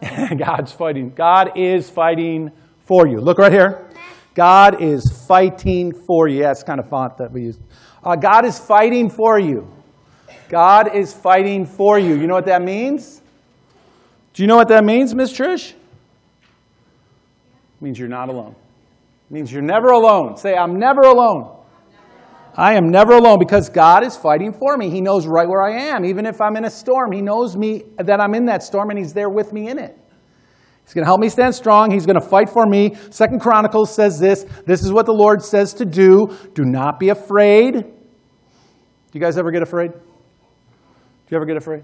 God's 0.38 0.72
fighting. 0.72 1.10
God 1.10 1.50
is 1.54 1.90
fighting 1.90 2.50
for 2.86 3.06
you. 3.06 3.20
Look 3.20 3.36
right 3.36 3.52
here. 3.52 3.90
God 4.34 4.80
is 4.80 5.22
fighting 5.28 5.92
for 6.06 6.28
you. 6.28 6.48
It's 6.48 6.62
kind 6.62 6.80
of 6.80 6.88
font 6.88 7.18
that 7.18 7.30
we 7.30 7.42
use. 7.42 7.58
Uh, 8.02 8.16
God 8.16 8.46
is 8.46 8.58
fighting 8.58 9.10
for 9.10 9.38
you. 9.38 9.68
God 10.48 10.94
is 10.94 11.12
fighting 11.12 11.66
for 11.66 11.98
you. 11.98 12.14
You 12.16 12.26
know 12.26 12.34
what 12.34 12.46
that 12.46 12.62
means? 12.62 13.22
Do 14.34 14.42
you 14.42 14.46
know 14.46 14.56
what 14.56 14.68
that 14.68 14.84
means, 14.84 15.14
Miss 15.14 15.32
Trish? 15.32 15.72
It 15.72 15.76
means 17.80 17.98
you're 17.98 18.08
not 18.08 18.28
alone. 18.28 18.54
It 19.30 19.34
means 19.34 19.52
you're 19.52 19.62
never 19.62 19.88
alone. 19.88 20.36
Say, 20.36 20.54
I'm 20.54 20.78
never 20.78 21.02
alone. 21.02 21.54
I 22.56 22.74
am 22.74 22.90
never 22.90 23.12
alone 23.12 23.38
because 23.38 23.68
God 23.68 24.04
is 24.04 24.16
fighting 24.16 24.52
for 24.52 24.76
me. 24.76 24.90
He 24.90 25.00
knows 25.00 25.28
right 25.28 25.48
where 25.48 25.62
I 25.62 25.90
am. 25.90 26.04
Even 26.04 26.26
if 26.26 26.40
I'm 26.40 26.56
in 26.56 26.64
a 26.64 26.70
storm, 26.70 27.12
He 27.12 27.22
knows 27.22 27.56
me 27.56 27.84
that 27.98 28.20
I'm 28.20 28.34
in 28.34 28.46
that 28.46 28.64
storm 28.64 28.90
and 28.90 28.98
He's 28.98 29.12
there 29.12 29.28
with 29.28 29.52
me 29.52 29.68
in 29.68 29.78
it. 29.78 29.96
He's 30.84 30.94
going 30.94 31.04
to 31.04 31.08
help 31.08 31.20
me 31.20 31.28
stand 31.28 31.54
strong. 31.54 31.90
He's 31.90 32.06
going 32.06 32.18
to 32.18 32.26
fight 32.26 32.48
for 32.48 32.66
me. 32.66 32.96
Second 33.10 33.40
Chronicles 33.40 33.94
says 33.94 34.18
this. 34.18 34.44
This 34.64 34.82
is 34.82 34.90
what 34.90 35.04
the 35.04 35.12
Lord 35.12 35.42
says 35.42 35.74
to 35.74 35.84
do. 35.84 36.34
Do 36.54 36.64
not 36.64 36.98
be 36.98 37.10
afraid. 37.10 37.74
Do 37.74 37.82
you 39.12 39.20
guys 39.20 39.36
ever 39.36 39.50
get 39.50 39.62
afraid? 39.62 39.92
Do 41.28 41.34
you 41.34 41.36
ever 41.36 41.44
get 41.44 41.58
afraid? 41.58 41.82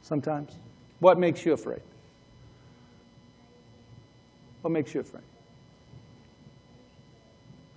Sometimes. 0.00 0.58
What 1.00 1.18
makes 1.18 1.44
you 1.44 1.52
afraid? 1.52 1.82
What 4.62 4.70
makes 4.70 4.94
you 4.94 5.02
afraid? 5.02 5.24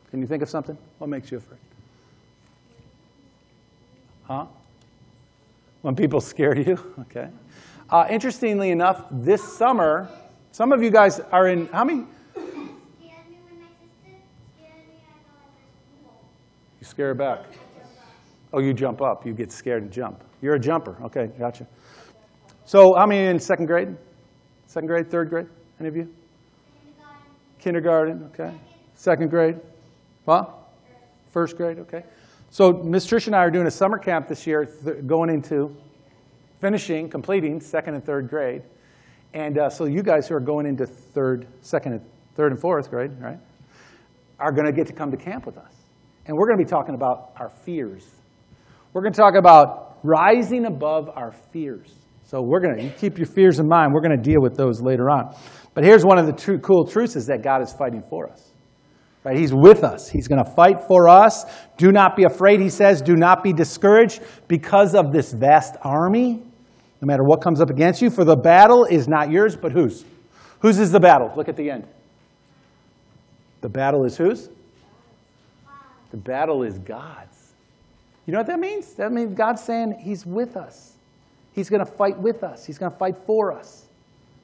Can 0.10 0.22
you 0.22 0.28
think 0.28 0.42
of 0.42 0.50
something? 0.50 0.78
What 1.00 1.10
makes 1.10 1.32
you 1.32 1.40
afraid? 1.40 1.60
Huh? 4.24 4.46
When 5.82 5.98
people 5.98 6.22
scare 6.22 6.58
you? 6.58 6.94
Okay. 7.02 7.28
Uh, 7.90 8.06
interestingly 8.10 8.72
enough, 8.72 9.06
this 9.12 9.42
summer, 9.42 10.10
some 10.52 10.72
of 10.72 10.84
you 10.84 10.90
guys 10.90 11.20
are 11.32 11.48
in, 11.48 11.68
how 11.68 11.84
many? 11.84 12.06
You 12.36 12.76
scare 16.82 17.08
her 17.08 17.14
back. 17.14 17.46
Oh, 18.52 18.60
you 18.60 18.74
jump 18.74 19.02
up. 19.02 19.26
You 19.26 19.34
get 19.34 19.52
scared 19.52 19.84
and 19.84 19.92
jump. 19.92 20.24
You're 20.42 20.56
a 20.56 20.60
jumper. 20.60 20.98
Okay, 21.06 21.28
gotcha. 21.40 21.68
So, 22.66 22.94
how 22.98 23.06
many 23.06 23.28
in 23.28 23.40
second 23.40 23.66
grade? 23.66 23.96
Second 24.68 24.88
grade, 24.88 25.10
third 25.10 25.30
grade? 25.30 25.48
Any 25.80 25.90
of 25.90 25.96
you? 25.96 26.14
Kindergarten, 27.60 28.30
okay. 28.34 28.54
Second 28.96 29.30
grade? 29.30 29.56
What? 30.26 30.54
First 31.32 31.56
grade, 31.56 31.80
okay. 31.80 32.04
So, 32.50 32.72
Miss 32.84 33.08
Trish 33.08 33.28
and 33.28 33.36
I 33.36 33.40
are 33.40 33.50
doing 33.50 33.68
a 33.68 33.72
summer 33.72 33.98
camp 33.98 34.28
this 34.28 34.46
year, 34.46 34.68
going 35.06 35.30
into 35.30 35.76
finishing, 36.60 37.10
completing 37.10 37.60
second 37.60 37.96
and 37.96 38.06
third 38.06 38.30
grade. 38.30 38.64
And 39.34 39.58
uh, 39.58 39.70
so, 39.70 39.86
you 39.86 40.04
guys 40.04 40.28
who 40.28 40.36
are 40.36 40.42
going 40.42 40.66
into 40.66 40.86
third, 40.86 41.48
second, 41.62 41.94
and 41.94 42.02
third 42.36 42.52
and 42.52 42.62
fourth 42.62 42.90
grade, 42.90 43.12
right, 43.20 43.40
are 44.40 44.52
going 44.52 44.66
to 44.66 44.74
get 44.74 44.88
to 44.88 44.94
come 44.94 45.10
to 45.12 45.18
camp 45.18 45.46
with 45.46 45.58
us. 45.58 45.74
And 46.26 46.36
we're 46.38 46.48
going 46.48 46.60
to 46.60 46.66
be 46.66 46.70
talking 46.70 46.96
about 46.96 47.32
our 47.38 47.50
fears. 47.50 48.06
We're 48.94 49.02
going 49.02 49.14
to 49.14 49.18
talk 49.18 49.36
about 49.36 49.87
rising 50.04 50.66
above 50.66 51.10
our 51.16 51.32
fears. 51.52 51.94
So 52.24 52.42
we're 52.42 52.60
going 52.60 52.78
to 52.78 52.90
keep 52.98 53.18
your 53.18 53.28
fears 53.28 53.60
in 53.60 53.68
mind. 53.68 53.94
We're 53.94 54.02
going 54.02 54.18
to 54.18 54.22
deal 54.22 54.42
with 54.42 54.58
those 54.58 54.82
later 54.82 55.10
on. 55.10 55.34
But 55.74 55.84
here's 55.84 56.04
one 56.04 56.18
of 56.18 56.26
the 56.26 56.34
true, 56.34 56.60
cool 56.60 56.86
truths 56.86 57.16
is 57.16 57.28
that 57.28 57.42
God 57.42 57.62
is 57.62 57.72
fighting 57.72 58.04
for 58.10 58.30
us. 58.30 58.52
Right? 59.24 59.38
He's 59.38 59.54
with 59.54 59.84
us. 59.84 60.10
He's 60.10 60.28
going 60.28 60.44
to 60.44 60.52
fight 60.52 60.82
for 60.88 61.08
us. 61.08 61.46
Do 61.78 61.92
not 61.92 62.16
be 62.16 62.24
afraid, 62.24 62.60
he 62.60 62.70
says. 62.70 63.02
Do 63.02 63.16
not 63.16 63.44
be 63.44 63.54
discouraged 63.54 64.22
because 64.48 64.96
of 64.96 65.12
this 65.12 65.34
vast 65.34 65.76
army, 65.82 66.42
no 67.02 67.06
matter 67.06 67.24
what 67.24 67.42
comes 67.42 67.62
up 67.62 67.70
against 67.70 68.02
you. 68.02 68.10
For 68.10 68.24
the 68.26 68.36
battle 68.36 68.86
is 68.86 69.08
not 69.08 69.32
yours, 69.32 69.56
but 69.56 69.72
whose? 69.72 70.06
Whose 70.62 70.80
is 70.80 70.92
the 70.92 71.00
battle? 71.00 71.32
Look 71.36 71.50
at 71.50 71.56
the 71.56 71.70
end. 71.70 71.88
The 73.62 73.70
battle 73.70 74.06
is 74.06 74.18
whose? 74.18 74.50
The 76.12 76.18
battle 76.18 76.64
is 76.64 76.80
God's. 76.80 77.37
You 78.28 78.34
know 78.34 78.40
what 78.40 78.48
that 78.48 78.60
means? 78.60 78.94
That 78.96 79.12
means 79.12 79.34
God's 79.34 79.64
saying 79.64 80.00
He's 80.04 80.26
with 80.26 80.58
us. 80.58 80.98
He's 81.54 81.70
going 81.70 81.84
to 81.84 81.92
fight 81.92 82.20
with 82.20 82.44
us, 82.44 82.66
He's 82.66 82.78
going 82.78 82.92
to 82.92 82.98
fight 82.98 83.16
for 83.26 83.52
us. 83.52 83.86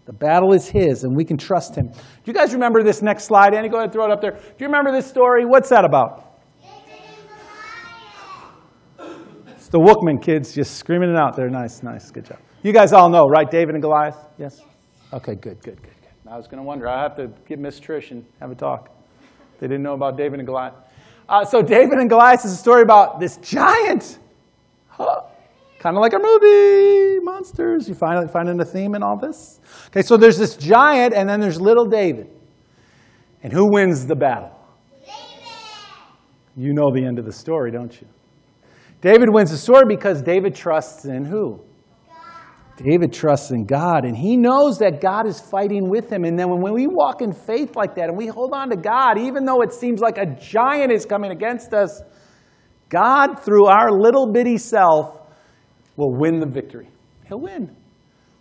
The 0.05 0.13
battle 0.13 0.53
is 0.53 0.67
His, 0.67 1.03
and 1.03 1.15
we 1.15 1.23
can 1.23 1.37
trust 1.37 1.75
Him. 1.75 1.87
Do 1.87 1.99
you 2.25 2.33
guys 2.33 2.53
remember 2.53 2.81
this 2.81 3.01
next 3.01 3.25
slide? 3.25 3.53
Andy, 3.53 3.69
go 3.69 3.75
ahead 3.75 3.85
and 3.85 3.93
throw 3.93 4.05
it 4.05 4.11
up 4.11 4.21
there. 4.21 4.31
Do 4.31 4.55
you 4.59 4.65
remember 4.65 4.91
this 4.91 5.05
story? 5.05 5.45
What's 5.45 5.69
that 5.69 5.85
about? 5.85 6.39
It's 9.47 9.67
the 9.67 9.79
Wookman 9.79 10.21
kids 10.21 10.53
just 10.53 10.77
screaming 10.77 11.09
it 11.09 11.17
out 11.17 11.35
there. 11.35 11.49
Nice, 11.49 11.83
nice. 11.83 12.09
Good 12.09 12.25
job. 12.25 12.39
You 12.63 12.73
guys 12.73 12.93
all 12.93 13.09
know, 13.09 13.27
right? 13.27 13.49
David 13.49 13.75
and 13.75 13.81
Goliath? 13.81 14.17
Yes? 14.37 14.61
Okay, 15.13 15.35
good, 15.35 15.61
good, 15.61 15.81
good, 15.81 15.91
good. 16.01 16.31
I 16.31 16.37
was 16.37 16.47
going 16.47 16.57
to 16.57 16.63
wonder. 16.63 16.87
I 16.87 17.01
have 17.01 17.15
to 17.17 17.27
get 17.47 17.59
Miss 17.59 17.79
Trish 17.79 18.11
and 18.11 18.25
have 18.39 18.51
a 18.51 18.55
talk. 18.55 18.89
They 19.59 19.67
didn't 19.67 19.83
know 19.83 19.93
about 19.93 20.17
David 20.17 20.39
and 20.39 20.47
Goliath. 20.47 20.73
Uh, 21.27 21.45
so, 21.45 21.61
David 21.61 21.99
and 21.99 22.09
Goliath 22.09 22.43
is 22.45 22.51
a 22.51 22.57
story 22.57 22.81
about 22.81 23.19
this 23.19 23.37
giant. 23.37 24.19
Huh. 24.87 25.21
Kind 25.79 25.97
of 25.97 26.01
like 26.01 26.13
a 26.13 26.19
movie, 26.19 27.19
monsters. 27.19 27.89
You 27.89 27.95
find 27.95 28.29
finding 28.31 28.57
the 28.57 28.65
theme 28.65 28.95
in 28.95 29.03
all 29.03 29.17
this? 29.17 29.59
Okay, 29.87 30.01
so 30.01 30.15
there's 30.15 30.37
this 30.37 30.55
giant, 30.55 31.13
and 31.13 31.27
then 31.27 31.39
there's 31.39 31.59
little 31.59 31.85
David. 31.85 32.29
And 33.43 33.51
who 33.51 33.69
wins 33.69 34.05
the 34.05 34.15
battle? 34.15 34.57
David. 35.01 35.13
You 36.55 36.73
know 36.73 36.91
the 36.93 37.03
end 37.03 37.19
of 37.19 37.25
the 37.25 37.33
story, 37.33 37.71
don't 37.71 37.99
you? 37.99 38.07
David 39.01 39.29
wins 39.29 39.51
the 39.51 39.57
story 39.57 39.83
because 39.85 40.21
David 40.21 40.55
trusts 40.55 41.03
in 41.03 41.25
who? 41.25 41.59
David 42.77 43.13
trusts 43.13 43.51
in 43.51 43.65
God, 43.65 44.03
and 44.03 44.17
he 44.17 44.35
knows 44.35 44.79
that 44.79 44.99
God 44.99 45.27
is 45.27 45.39
fighting 45.39 45.89
with 45.89 46.11
him. 46.11 46.23
And 46.23 46.37
then 46.37 46.49
when 46.49 46.73
we 46.73 46.87
walk 46.87 47.21
in 47.21 47.31
faith 47.31 47.75
like 47.75 47.95
that 47.95 48.09
and 48.09 48.17
we 48.17 48.27
hold 48.27 48.51
on 48.53 48.69
to 48.69 48.75
God, 48.75 49.19
even 49.19 49.45
though 49.45 49.61
it 49.61 49.71
seems 49.71 50.01
like 50.01 50.17
a 50.17 50.25
giant 50.25 50.91
is 50.91 51.05
coming 51.05 51.31
against 51.31 51.73
us, 51.73 52.01
God, 52.89 53.39
through 53.39 53.67
our 53.67 53.91
little 53.91 54.31
bitty 54.31 54.57
self, 54.57 55.19
will 55.95 56.13
win 56.15 56.39
the 56.39 56.47
victory. 56.47 56.87
He'll 57.27 57.39
win 57.39 57.75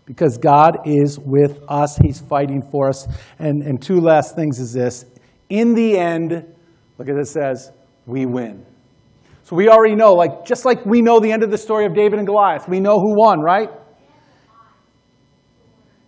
because 0.07 0.39
God 0.39 0.79
is 0.87 1.19
with 1.19 1.61
us. 1.69 1.97
He's 1.97 2.21
fighting 2.21 2.63
for 2.71 2.89
us. 2.89 3.07
And, 3.39 3.63
and 3.63 3.81
two 3.81 4.01
last 4.01 4.35
things 4.35 4.59
is 4.59 4.73
this. 4.73 5.05
In 5.51 5.75
the 5.75 5.99
end, 5.99 6.33
look 6.99 7.09
at 7.09 7.17
this 7.17 7.31
says, 7.31 7.71
we 8.07 8.27
win. 8.27 8.65
So 9.45 9.57
we 9.57 9.69
already 9.69 9.95
know, 9.95 10.15
like 10.15 10.45
just 10.45 10.65
like 10.65 10.85
we 10.87 11.03
know 11.03 11.21
the 11.21 11.31
end 11.31 11.43
of 11.43 11.51
the 11.51 11.59
story 11.59 11.85
of 11.85 11.95
David 11.95 12.19
and 12.19 12.27
Goliath, 12.27 12.69
we 12.69 12.81
know 12.81 12.99
who 12.99 13.15
won, 13.15 13.41
right? 13.41 13.69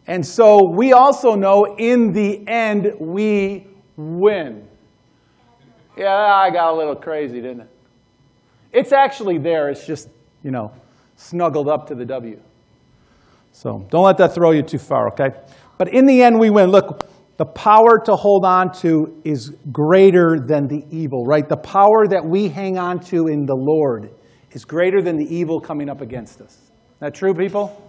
And 0.06 0.24
so 0.24 0.70
we 0.70 0.92
also 0.92 1.34
know 1.34 1.76
in 1.78 2.12
the 2.12 2.46
end 2.46 2.92
we 3.00 3.66
win. 3.96 4.68
Yeah, 5.96 6.12
I 6.12 6.50
got 6.50 6.74
a 6.74 6.76
little 6.76 6.96
crazy, 6.96 7.40
didn't 7.40 7.62
it? 7.62 7.68
It's 8.72 8.92
actually 8.92 9.38
there. 9.38 9.70
It's 9.70 9.86
just, 9.86 10.08
you 10.42 10.50
know, 10.50 10.72
snuggled 11.16 11.68
up 11.68 11.86
to 11.88 11.94
the 11.94 12.04
W. 12.04 12.40
So 13.52 13.86
don't 13.90 14.04
let 14.04 14.18
that 14.18 14.34
throw 14.34 14.50
you 14.50 14.62
too 14.62 14.78
far, 14.78 15.08
okay? 15.12 15.30
But 15.78 15.94
in 15.94 16.06
the 16.06 16.22
end, 16.22 16.40
we 16.40 16.50
win. 16.50 16.70
Look, 16.70 17.08
the 17.36 17.44
power 17.44 18.00
to 18.04 18.16
hold 18.16 18.44
on 18.44 18.72
to 18.80 19.20
is 19.24 19.50
greater 19.70 20.38
than 20.44 20.66
the 20.66 20.84
evil, 20.90 21.24
right? 21.24 21.48
The 21.48 21.56
power 21.56 22.06
that 22.08 22.24
we 22.24 22.48
hang 22.48 22.78
on 22.78 23.00
to 23.06 23.28
in 23.28 23.46
the 23.46 23.54
Lord 23.54 24.10
is 24.50 24.64
greater 24.64 25.00
than 25.00 25.16
the 25.16 25.34
evil 25.34 25.60
coming 25.60 25.88
up 25.88 26.00
against 26.00 26.40
us. 26.40 26.50
Is 26.50 26.70
that 27.00 27.14
true, 27.14 27.34
people? 27.34 27.83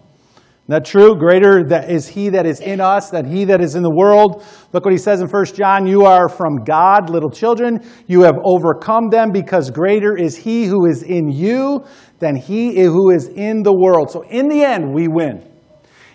That 0.68 0.84
true? 0.84 1.16
Greater 1.16 1.64
that 1.66 1.92
is 1.92 2.08
he 2.08 2.30
that 2.30 2.48
is 2.48 2.60
in 2.60 2.82
us 2.82 3.12
than 3.12 3.26
he 3.26 3.46
that 3.46 3.62
is 3.62 3.76
in 3.76 3.84
the 3.84 3.94
world. 3.94 4.44
Look 4.74 4.84
what 4.84 4.92
he 4.92 4.98
says 4.98 5.22
in 5.22 5.28
1 5.28 5.46
John. 5.54 5.86
You 5.86 6.06
are 6.06 6.28
from 6.28 6.64
God, 6.64 7.12
little 7.12 7.30
children. 7.30 7.86
You 8.08 8.24
have 8.24 8.36
overcome 8.44 9.10
them 9.10 9.32
because 9.32 9.70
greater 9.70 10.18
is 10.18 10.36
he 10.36 10.66
who 10.66 10.88
is 10.88 11.04
in 11.04 11.30
you 11.30 11.86
than 12.18 12.36
he 12.36 12.82
who 12.82 13.12
is 13.12 13.28
in 13.28 13.62
the 13.62 13.74
world. 13.74 14.10
So 14.10 14.24
in 14.24 14.48
the 14.48 14.64
end, 14.64 14.92
we 14.92 15.08
win. 15.08 15.48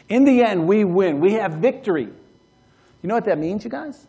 In 0.08 0.24
the 0.24 0.42
end, 0.42 0.66
we 0.66 0.84
win. 0.84 1.20
We 1.20 1.34
have 1.34 1.54
victory. 1.54 2.08
You 3.02 3.08
know 3.08 3.14
what 3.14 3.26
that 3.26 3.38
means, 3.38 3.62
you 3.62 3.70
guys? 3.70 4.08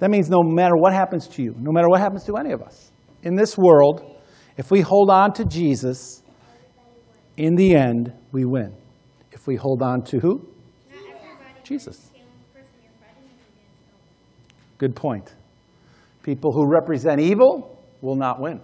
That 0.00 0.10
means 0.10 0.28
no 0.28 0.42
matter 0.42 0.76
what 0.76 0.92
happens 0.92 1.28
to 1.28 1.42
you, 1.42 1.54
no 1.60 1.70
matter 1.70 1.88
what 1.88 2.00
happens 2.00 2.24
to 2.24 2.36
any 2.36 2.50
of 2.50 2.60
us 2.60 2.90
in 3.22 3.36
this 3.36 3.56
world, 3.56 4.18
if 4.56 4.72
we 4.72 4.80
hold 4.80 5.10
on 5.10 5.32
to 5.34 5.44
Jesus, 5.44 6.22
in 7.36 7.54
the 7.54 7.76
end, 7.76 8.12
we 8.32 8.44
win. 8.44 8.74
If 9.44 9.48
we 9.48 9.56
hold 9.56 9.82
on 9.82 10.02
to 10.04 10.20
who? 10.20 10.40
Jesus. 11.64 12.10
Good 14.78 14.96
point. 14.96 15.34
People 16.22 16.50
who 16.50 16.66
represent 16.66 17.20
evil 17.20 17.78
will 18.00 18.14
not 18.14 18.40
win. 18.40 18.58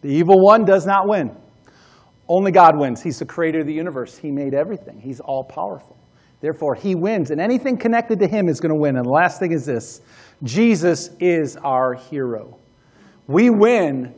The 0.00 0.08
evil 0.08 0.42
one 0.42 0.64
does 0.64 0.86
not 0.86 1.06
win. 1.06 1.36
Only 2.26 2.52
God 2.52 2.78
wins. 2.78 3.02
He's 3.02 3.18
the 3.18 3.26
creator 3.26 3.60
of 3.60 3.66
the 3.66 3.74
universe. 3.74 4.16
He 4.16 4.30
made 4.30 4.54
everything. 4.54 4.98
He's 4.98 5.20
all 5.20 5.44
powerful. 5.44 5.98
Therefore, 6.40 6.74
he 6.74 6.94
wins, 6.94 7.30
and 7.30 7.38
anything 7.38 7.76
connected 7.76 8.18
to 8.20 8.26
him 8.26 8.48
is 8.48 8.60
going 8.60 8.72
to 8.72 8.80
win. 8.80 8.96
And 8.96 9.04
the 9.04 9.10
last 9.10 9.38
thing 9.38 9.52
is 9.52 9.66
this 9.66 10.00
Jesus 10.42 11.10
is 11.20 11.58
our 11.58 11.92
hero. 11.92 12.58
We 13.26 13.50
win 13.50 14.14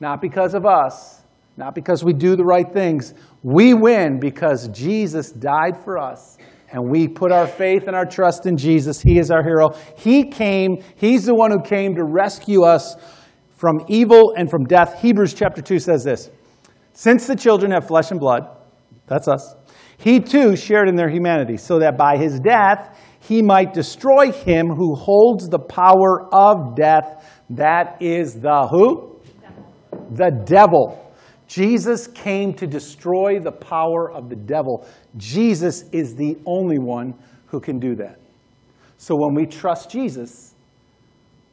not 0.00 0.22
because 0.22 0.54
of 0.54 0.64
us, 0.64 1.19
not 1.60 1.74
because 1.74 2.02
we 2.02 2.14
do 2.14 2.36
the 2.36 2.44
right 2.44 2.72
things. 2.72 3.12
We 3.42 3.74
win 3.74 4.18
because 4.18 4.68
Jesus 4.68 5.30
died 5.30 5.76
for 5.84 5.98
us 5.98 6.38
and 6.72 6.90
we 6.90 7.06
put 7.06 7.30
our 7.30 7.46
faith 7.46 7.84
and 7.86 7.94
our 7.94 8.06
trust 8.06 8.46
in 8.46 8.56
Jesus. 8.56 9.02
He 9.02 9.18
is 9.18 9.30
our 9.30 9.42
hero. 9.42 9.76
He 9.94 10.24
came, 10.30 10.82
He's 10.96 11.26
the 11.26 11.34
one 11.34 11.50
who 11.50 11.60
came 11.60 11.94
to 11.96 12.02
rescue 12.02 12.62
us 12.62 12.96
from 13.50 13.84
evil 13.88 14.32
and 14.38 14.50
from 14.50 14.64
death. 14.64 15.02
Hebrews 15.02 15.34
chapter 15.34 15.60
2 15.60 15.78
says 15.78 16.02
this 16.02 16.30
Since 16.94 17.26
the 17.26 17.36
children 17.36 17.72
have 17.72 17.86
flesh 17.86 18.10
and 18.10 18.18
blood, 18.18 18.48
that's 19.06 19.28
us, 19.28 19.54
he 19.98 20.18
too 20.18 20.56
shared 20.56 20.88
in 20.88 20.96
their 20.96 21.10
humanity, 21.10 21.58
so 21.58 21.78
that 21.80 21.98
by 21.98 22.16
his 22.16 22.40
death 22.40 22.98
he 23.20 23.42
might 23.42 23.74
destroy 23.74 24.32
him 24.32 24.68
who 24.68 24.94
holds 24.94 25.50
the 25.50 25.58
power 25.58 26.26
of 26.32 26.74
death. 26.74 27.42
That 27.50 28.00
is 28.00 28.40
the 28.40 28.66
who? 28.70 29.20
The 30.12 30.30
devil. 30.46 31.09
Jesus 31.50 32.06
came 32.06 32.54
to 32.54 32.64
destroy 32.64 33.40
the 33.40 33.50
power 33.50 34.08
of 34.08 34.28
the 34.28 34.36
devil. 34.36 34.86
Jesus 35.16 35.82
is 35.90 36.14
the 36.14 36.38
only 36.46 36.78
one 36.78 37.12
who 37.46 37.58
can 37.58 37.80
do 37.80 37.96
that. 37.96 38.20
So 38.98 39.16
when 39.16 39.34
we 39.34 39.46
trust 39.46 39.90
Jesus, 39.90 40.54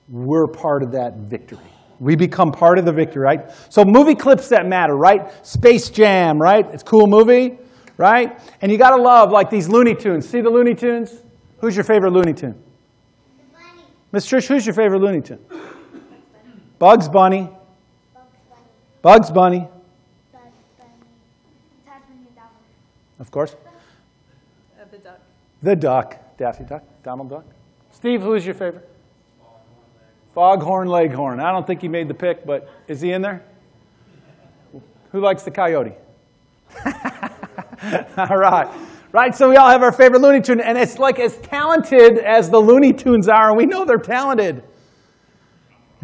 we're 0.08 0.46
part 0.46 0.84
of 0.84 0.92
that 0.92 1.16
victory. 1.28 1.74
We 2.00 2.16
become 2.16 2.52
part 2.52 2.78
of 2.78 2.86
the 2.86 2.92
victory, 2.92 3.24
right? 3.24 3.50
So 3.70 3.84
movie 3.84 4.14
clips 4.14 4.50
that 4.50 4.68
matter, 4.68 4.96
right? 4.96 5.34
Space 5.44 5.90
Jam, 5.90 6.38
right? 6.38 6.64
It's 6.72 6.84
a 6.84 6.86
cool 6.86 7.08
movie, 7.08 7.58
right? 7.98 8.40
And 8.62 8.72
you 8.72 8.78
got 8.78 8.96
to 8.96 9.02
love 9.02 9.32
like 9.32 9.50
these 9.50 9.68
Looney 9.68 9.96
Tunes. 9.96 10.30
See 10.30 10.42
the 10.42 10.50
Looney 10.52 10.76
Tunes? 10.76 11.24
Who's 11.60 11.76
your 11.76 11.86
favorite 11.86 12.14
Looney 12.14 12.34
Tune? 12.34 12.54
Miss 14.12 14.30
Trish, 14.30 14.48
who's 14.48 14.64
your 14.64 14.76
favorite 14.76 15.02
Looney 15.02 15.22
Tune? 15.22 15.40
Bugs 16.78 17.10
Bunny. 17.10 17.50
Bugs 19.02 19.32
Bunny. 19.32 19.68
Of 23.20 23.32
course. 23.32 23.56
Uh, 24.80 24.86
the 24.92 24.98
duck. 24.98 25.20
The 25.64 25.76
duck. 25.76 26.38
Daffy 26.38 26.64
Duck. 26.64 26.84
Donald 27.04 27.30
Duck. 27.30 27.46
Steve, 27.92 28.22
who 28.22 28.36
is 28.36 28.46
your 28.46 28.54
favorite? 28.54 28.88
Foghorn 30.36 30.88
Leghorn. 30.88 31.40
I 31.40 31.52
don't 31.52 31.66
think 31.66 31.82
he 31.82 31.88
made 31.88 32.08
the 32.08 32.14
pick, 32.14 32.46
but 32.46 32.70
is 32.88 33.02
he 33.02 33.12
in 33.12 33.24
there? 33.24 33.44
Who 35.12 35.20
likes 35.20 35.42
the 35.42 35.50
coyote? 35.50 35.94
all 36.86 38.38
right. 38.38 38.68
Right, 39.12 39.34
so 39.34 39.50
we 39.50 39.56
all 39.56 39.70
have 39.70 39.82
our 39.82 39.92
favorite 39.92 40.22
Looney 40.22 40.42
Tune, 40.42 40.60
and 40.60 40.78
it's 40.78 41.00
like 41.00 41.18
as 41.18 41.38
talented 41.38 42.20
as 42.20 42.52
the 42.52 42.60
Looney 42.60 42.94
Tunes 42.94 43.28
are, 43.28 43.50
and 43.50 43.58
we 43.58 43.66
know 43.66 43.84
they're 43.84 43.98
talented. 43.98 44.64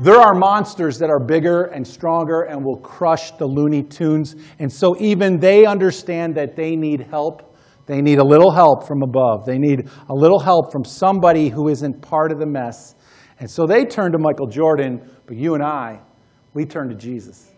There 0.04 0.20
are 0.20 0.34
monsters 0.34 1.00
that 1.00 1.10
are 1.10 1.18
bigger 1.18 1.64
and 1.64 1.88
stronger 1.88 2.42
and 2.42 2.62
will 2.62 2.76
crush 2.76 3.32
the 3.38 3.46
Looney 3.46 3.84
Tunes. 3.84 4.36
And 4.60 4.70
so 4.70 4.98
even 5.00 5.40
they 5.40 5.66
understand 5.66 6.36
that 6.36 6.58
they 6.58 6.76
need 6.76 7.08
help. 7.10 7.56
They 7.86 8.02
need 8.02 8.20
a 8.20 8.24
little 8.26 8.52
help 8.52 8.86
from 8.86 9.02
above. 9.02 9.46
They 9.46 9.58
need 9.58 9.88
a 10.10 10.14
little 10.14 10.42
help 10.42 10.74
from 10.74 10.84
somebody 10.84 11.48
who 11.48 11.70
isn't 11.70 12.02
part 12.02 12.34
of 12.34 12.40
the 12.40 12.46
mess. 12.46 12.96
And 13.40 13.50
so 13.50 13.66
they 13.66 13.86
turn 13.86 14.12
to 14.12 14.18
Michael 14.18 14.48
Jordan, 14.48 15.10
but 15.26 15.38
you 15.38 15.54
and 15.54 15.64
I, 15.64 16.02
we 16.54 16.66
turn 16.66 16.90
to 16.90 16.96
Jesus. 16.96 17.53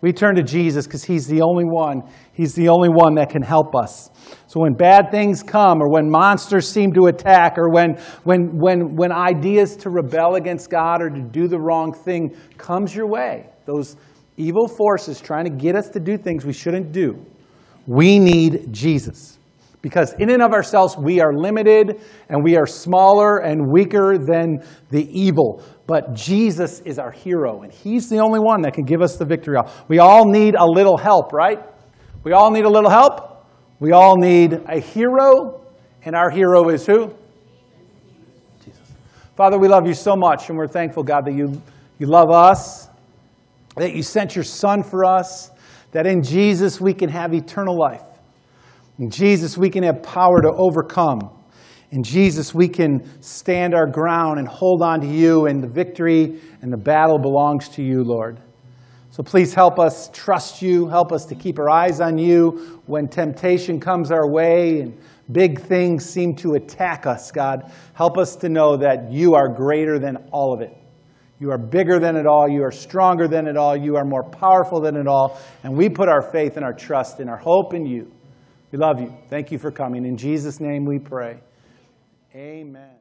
We 0.00 0.12
turn 0.12 0.36
to 0.36 0.42
Jesus 0.42 0.86
because 0.86 1.04
He's 1.04 1.26
the 1.26 1.42
only 1.42 1.64
one. 1.64 2.02
He's 2.32 2.54
the 2.54 2.68
only 2.68 2.88
one 2.88 3.14
that 3.16 3.30
can 3.30 3.42
help 3.42 3.74
us. 3.74 4.10
So 4.46 4.60
when 4.60 4.74
bad 4.74 5.10
things 5.10 5.42
come, 5.42 5.82
or 5.82 5.90
when 5.90 6.10
monsters 6.10 6.68
seem 6.68 6.92
to 6.94 7.06
attack, 7.06 7.58
or 7.58 7.68
when, 7.68 7.96
when, 8.24 8.58
when, 8.58 8.96
when 8.96 9.12
ideas 9.12 9.76
to 9.76 9.90
rebel 9.90 10.36
against 10.36 10.70
God 10.70 11.02
or 11.02 11.10
to 11.10 11.20
do 11.20 11.48
the 11.48 11.58
wrong 11.58 11.92
thing 11.92 12.34
comes 12.56 12.94
your 12.94 13.06
way, 13.06 13.48
those 13.66 13.96
evil 14.36 14.68
forces 14.68 15.20
trying 15.20 15.44
to 15.44 15.50
get 15.50 15.76
us 15.76 15.88
to 15.90 16.00
do 16.00 16.16
things 16.16 16.46
we 16.46 16.52
shouldn't 16.52 16.92
do, 16.92 17.18
we 17.86 18.18
need 18.18 18.72
Jesus. 18.72 19.39
Because 19.82 20.12
in 20.18 20.30
and 20.30 20.42
of 20.42 20.52
ourselves, 20.52 20.96
we 20.98 21.20
are 21.20 21.32
limited 21.32 22.00
and 22.28 22.44
we 22.44 22.56
are 22.56 22.66
smaller 22.66 23.38
and 23.38 23.72
weaker 23.72 24.18
than 24.18 24.62
the 24.90 25.08
evil. 25.10 25.62
But 25.86 26.14
Jesus 26.14 26.80
is 26.80 26.98
our 26.98 27.10
hero, 27.10 27.62
and 27.62 27.72
He's 27.72 28.08
the 28.08 28.18
only 28.18 28.40
one 28.40 28.62
that 28.62 28.74
can 28.74 28.84
give 28.84 29.00
us 29.00 29.16
the 29.16 29.24
victory. 29.24 29.58
We 29.88 29.98
all 29.98 30.26
need 30.26 30.54
a 30.54 30.66
little 30.66 30.98
help, 30.98 31.32
right? 31.32 31.58
We 32.22 32.32
all 32.32 32.50
need 32.50 32.64
a 32.64 32.68
little 32.68 32.90
help. 32.90 33.46
We 33.80 33.92
all 33.92 34.16
need 34.16 34.60
a 34.68 34.78
hero, 34.78 35.64
and 36.04 36.14
our 36.14 36.28
hero 36.28 36.68
is 36.68 36.86
who? 36.86 37.14
Jesus. 38.62 38.78
Father, 39.34 39.58
we 39.58 39.68
love 39.68 39.86
you 39.86 39.94
so 39.94 40.14
much, 40.14 40.50
and 40.50 40.58
we're 40.58 40.68
thankful, 40.68 41.02
God, 41.02 41.24
that 41.24 41.32
you, 41.32 41.60
you 41.98 42.06
love 42.06 42.30
us, 42.30 42.88
that 43.76 43.94
you 43.94 44.02
sent 44.02 44.36
your 44.36 44.44
Son 44.44 44.82
for 44.82 45.06
us, 45.06 45.50
that 45.92 46.06
in 46.06 46.22
Jesus 46.22 46.80
we 46.80 46.92
can 46.92 47.08
have 47.08 47.32
eternal 47.32 47.76
life. 47.76 48.02
In 49.00 49.08
Jesus, 49.08 49.56
we 49.56 49.70
can 49.70 49.82
have 49.82 50.02
power 50.02 50.42
to 50.42 50.52
overcome. 50.52 51.30
In 51.90 52.02
Jesus, 52.02 52.54
we 52.54 52.68
can 52.68 53.02
stand 53.22 53.74
our 53.74 53.86
ground 53.86 54.38
and 54.38 54.46
hold 54.46 54.82
on 54.82 55.00
to 55.00 55.06
you, 55.06 55.46
and 55.46 55.62
the 55.62 55.68
victory 55.68 56.38
and 56.60 56.70
the 56.70 56.76
battle 56.76 57.18
belongs 57.18 57.70
to 57.70 57.82
you, 57.82 58.04
Lord. 58.04 58.38
So 59.08 59.22
please 59.22 59.54
help 59.54 59.78
us 59.78 60.10
trust 60.12 60.60
you. 60.60 60.86
Help 60.86 61.12
us 61.12 61.24
to 61.26 61.34
keep 61.34 61.58
our 61.58 61.70
eyes 61.70 62.02
on 62.02 62.18
you 62.18 62.82
when 62.84 63.08
temptation 63.08 63.80
comes 63.80 64.12
our 64.12 64.30
way 64.30 64.80
and 64.80 65.00
big 65.32 65.62
things 65.62 66.04
seem 66.04 66.36
to 66.36 66.52
attack 66.52 67.06
us, 67.06 67.32
God. 67.32 67.72
Help 67.94 68.18
us 68.18 68.36
to 68.36 68.50
know 68.50 68.76
that 68.76 69.10
you 69.10 69.34
are 69.34 69.48
greater 69.48 69.98
than 69.98 70.18
all 70.30 70.52
of 70.52 70.60
it. 70.60 70.76
You 71.38 71.50
are 71.52 71.58
bigger 71.58 71.98
than 71.98 72.16
it 72.16 72.26
all. 72.26 72.50
You 72.50 72.62
are 72.64 72.70
stronger 72.70 73.26
than 73.26 73.46
it 73.46 73.56
all. 73.56 73.74
You 73.74 73.96
are 73.96 74.04
more 74.04 74.24
powerful 74.24 74.78
than 74.78 74.96
it 74.96 75.06
all. 75.06 75.40
And 75.64 75.74
we 75.74 75.88
put 75.88 76.10
our 76.10 76.20
faith 76.20 76.56
and 76.56 76.64
our 76.66 76.74
trust 76.74 77.18
and 77.18 77.30
our 77.30 77.38
hope 77.38 77.72
in 77.72 77.86
you. 77.86 78.12
We 78.70 78.78
love 78.78 79.00
you. 79.00 79.12
Thank 79.28 79.50
you 79.50 79.58
for 79.58 79.70
coming. 79.70 80.04
In 80.04 80.16
Jesus' 80.16 80.60
name 80.60 80.84
we 80.84 80.98
pray. 80.98 81.40
Amen. 82.34 82.99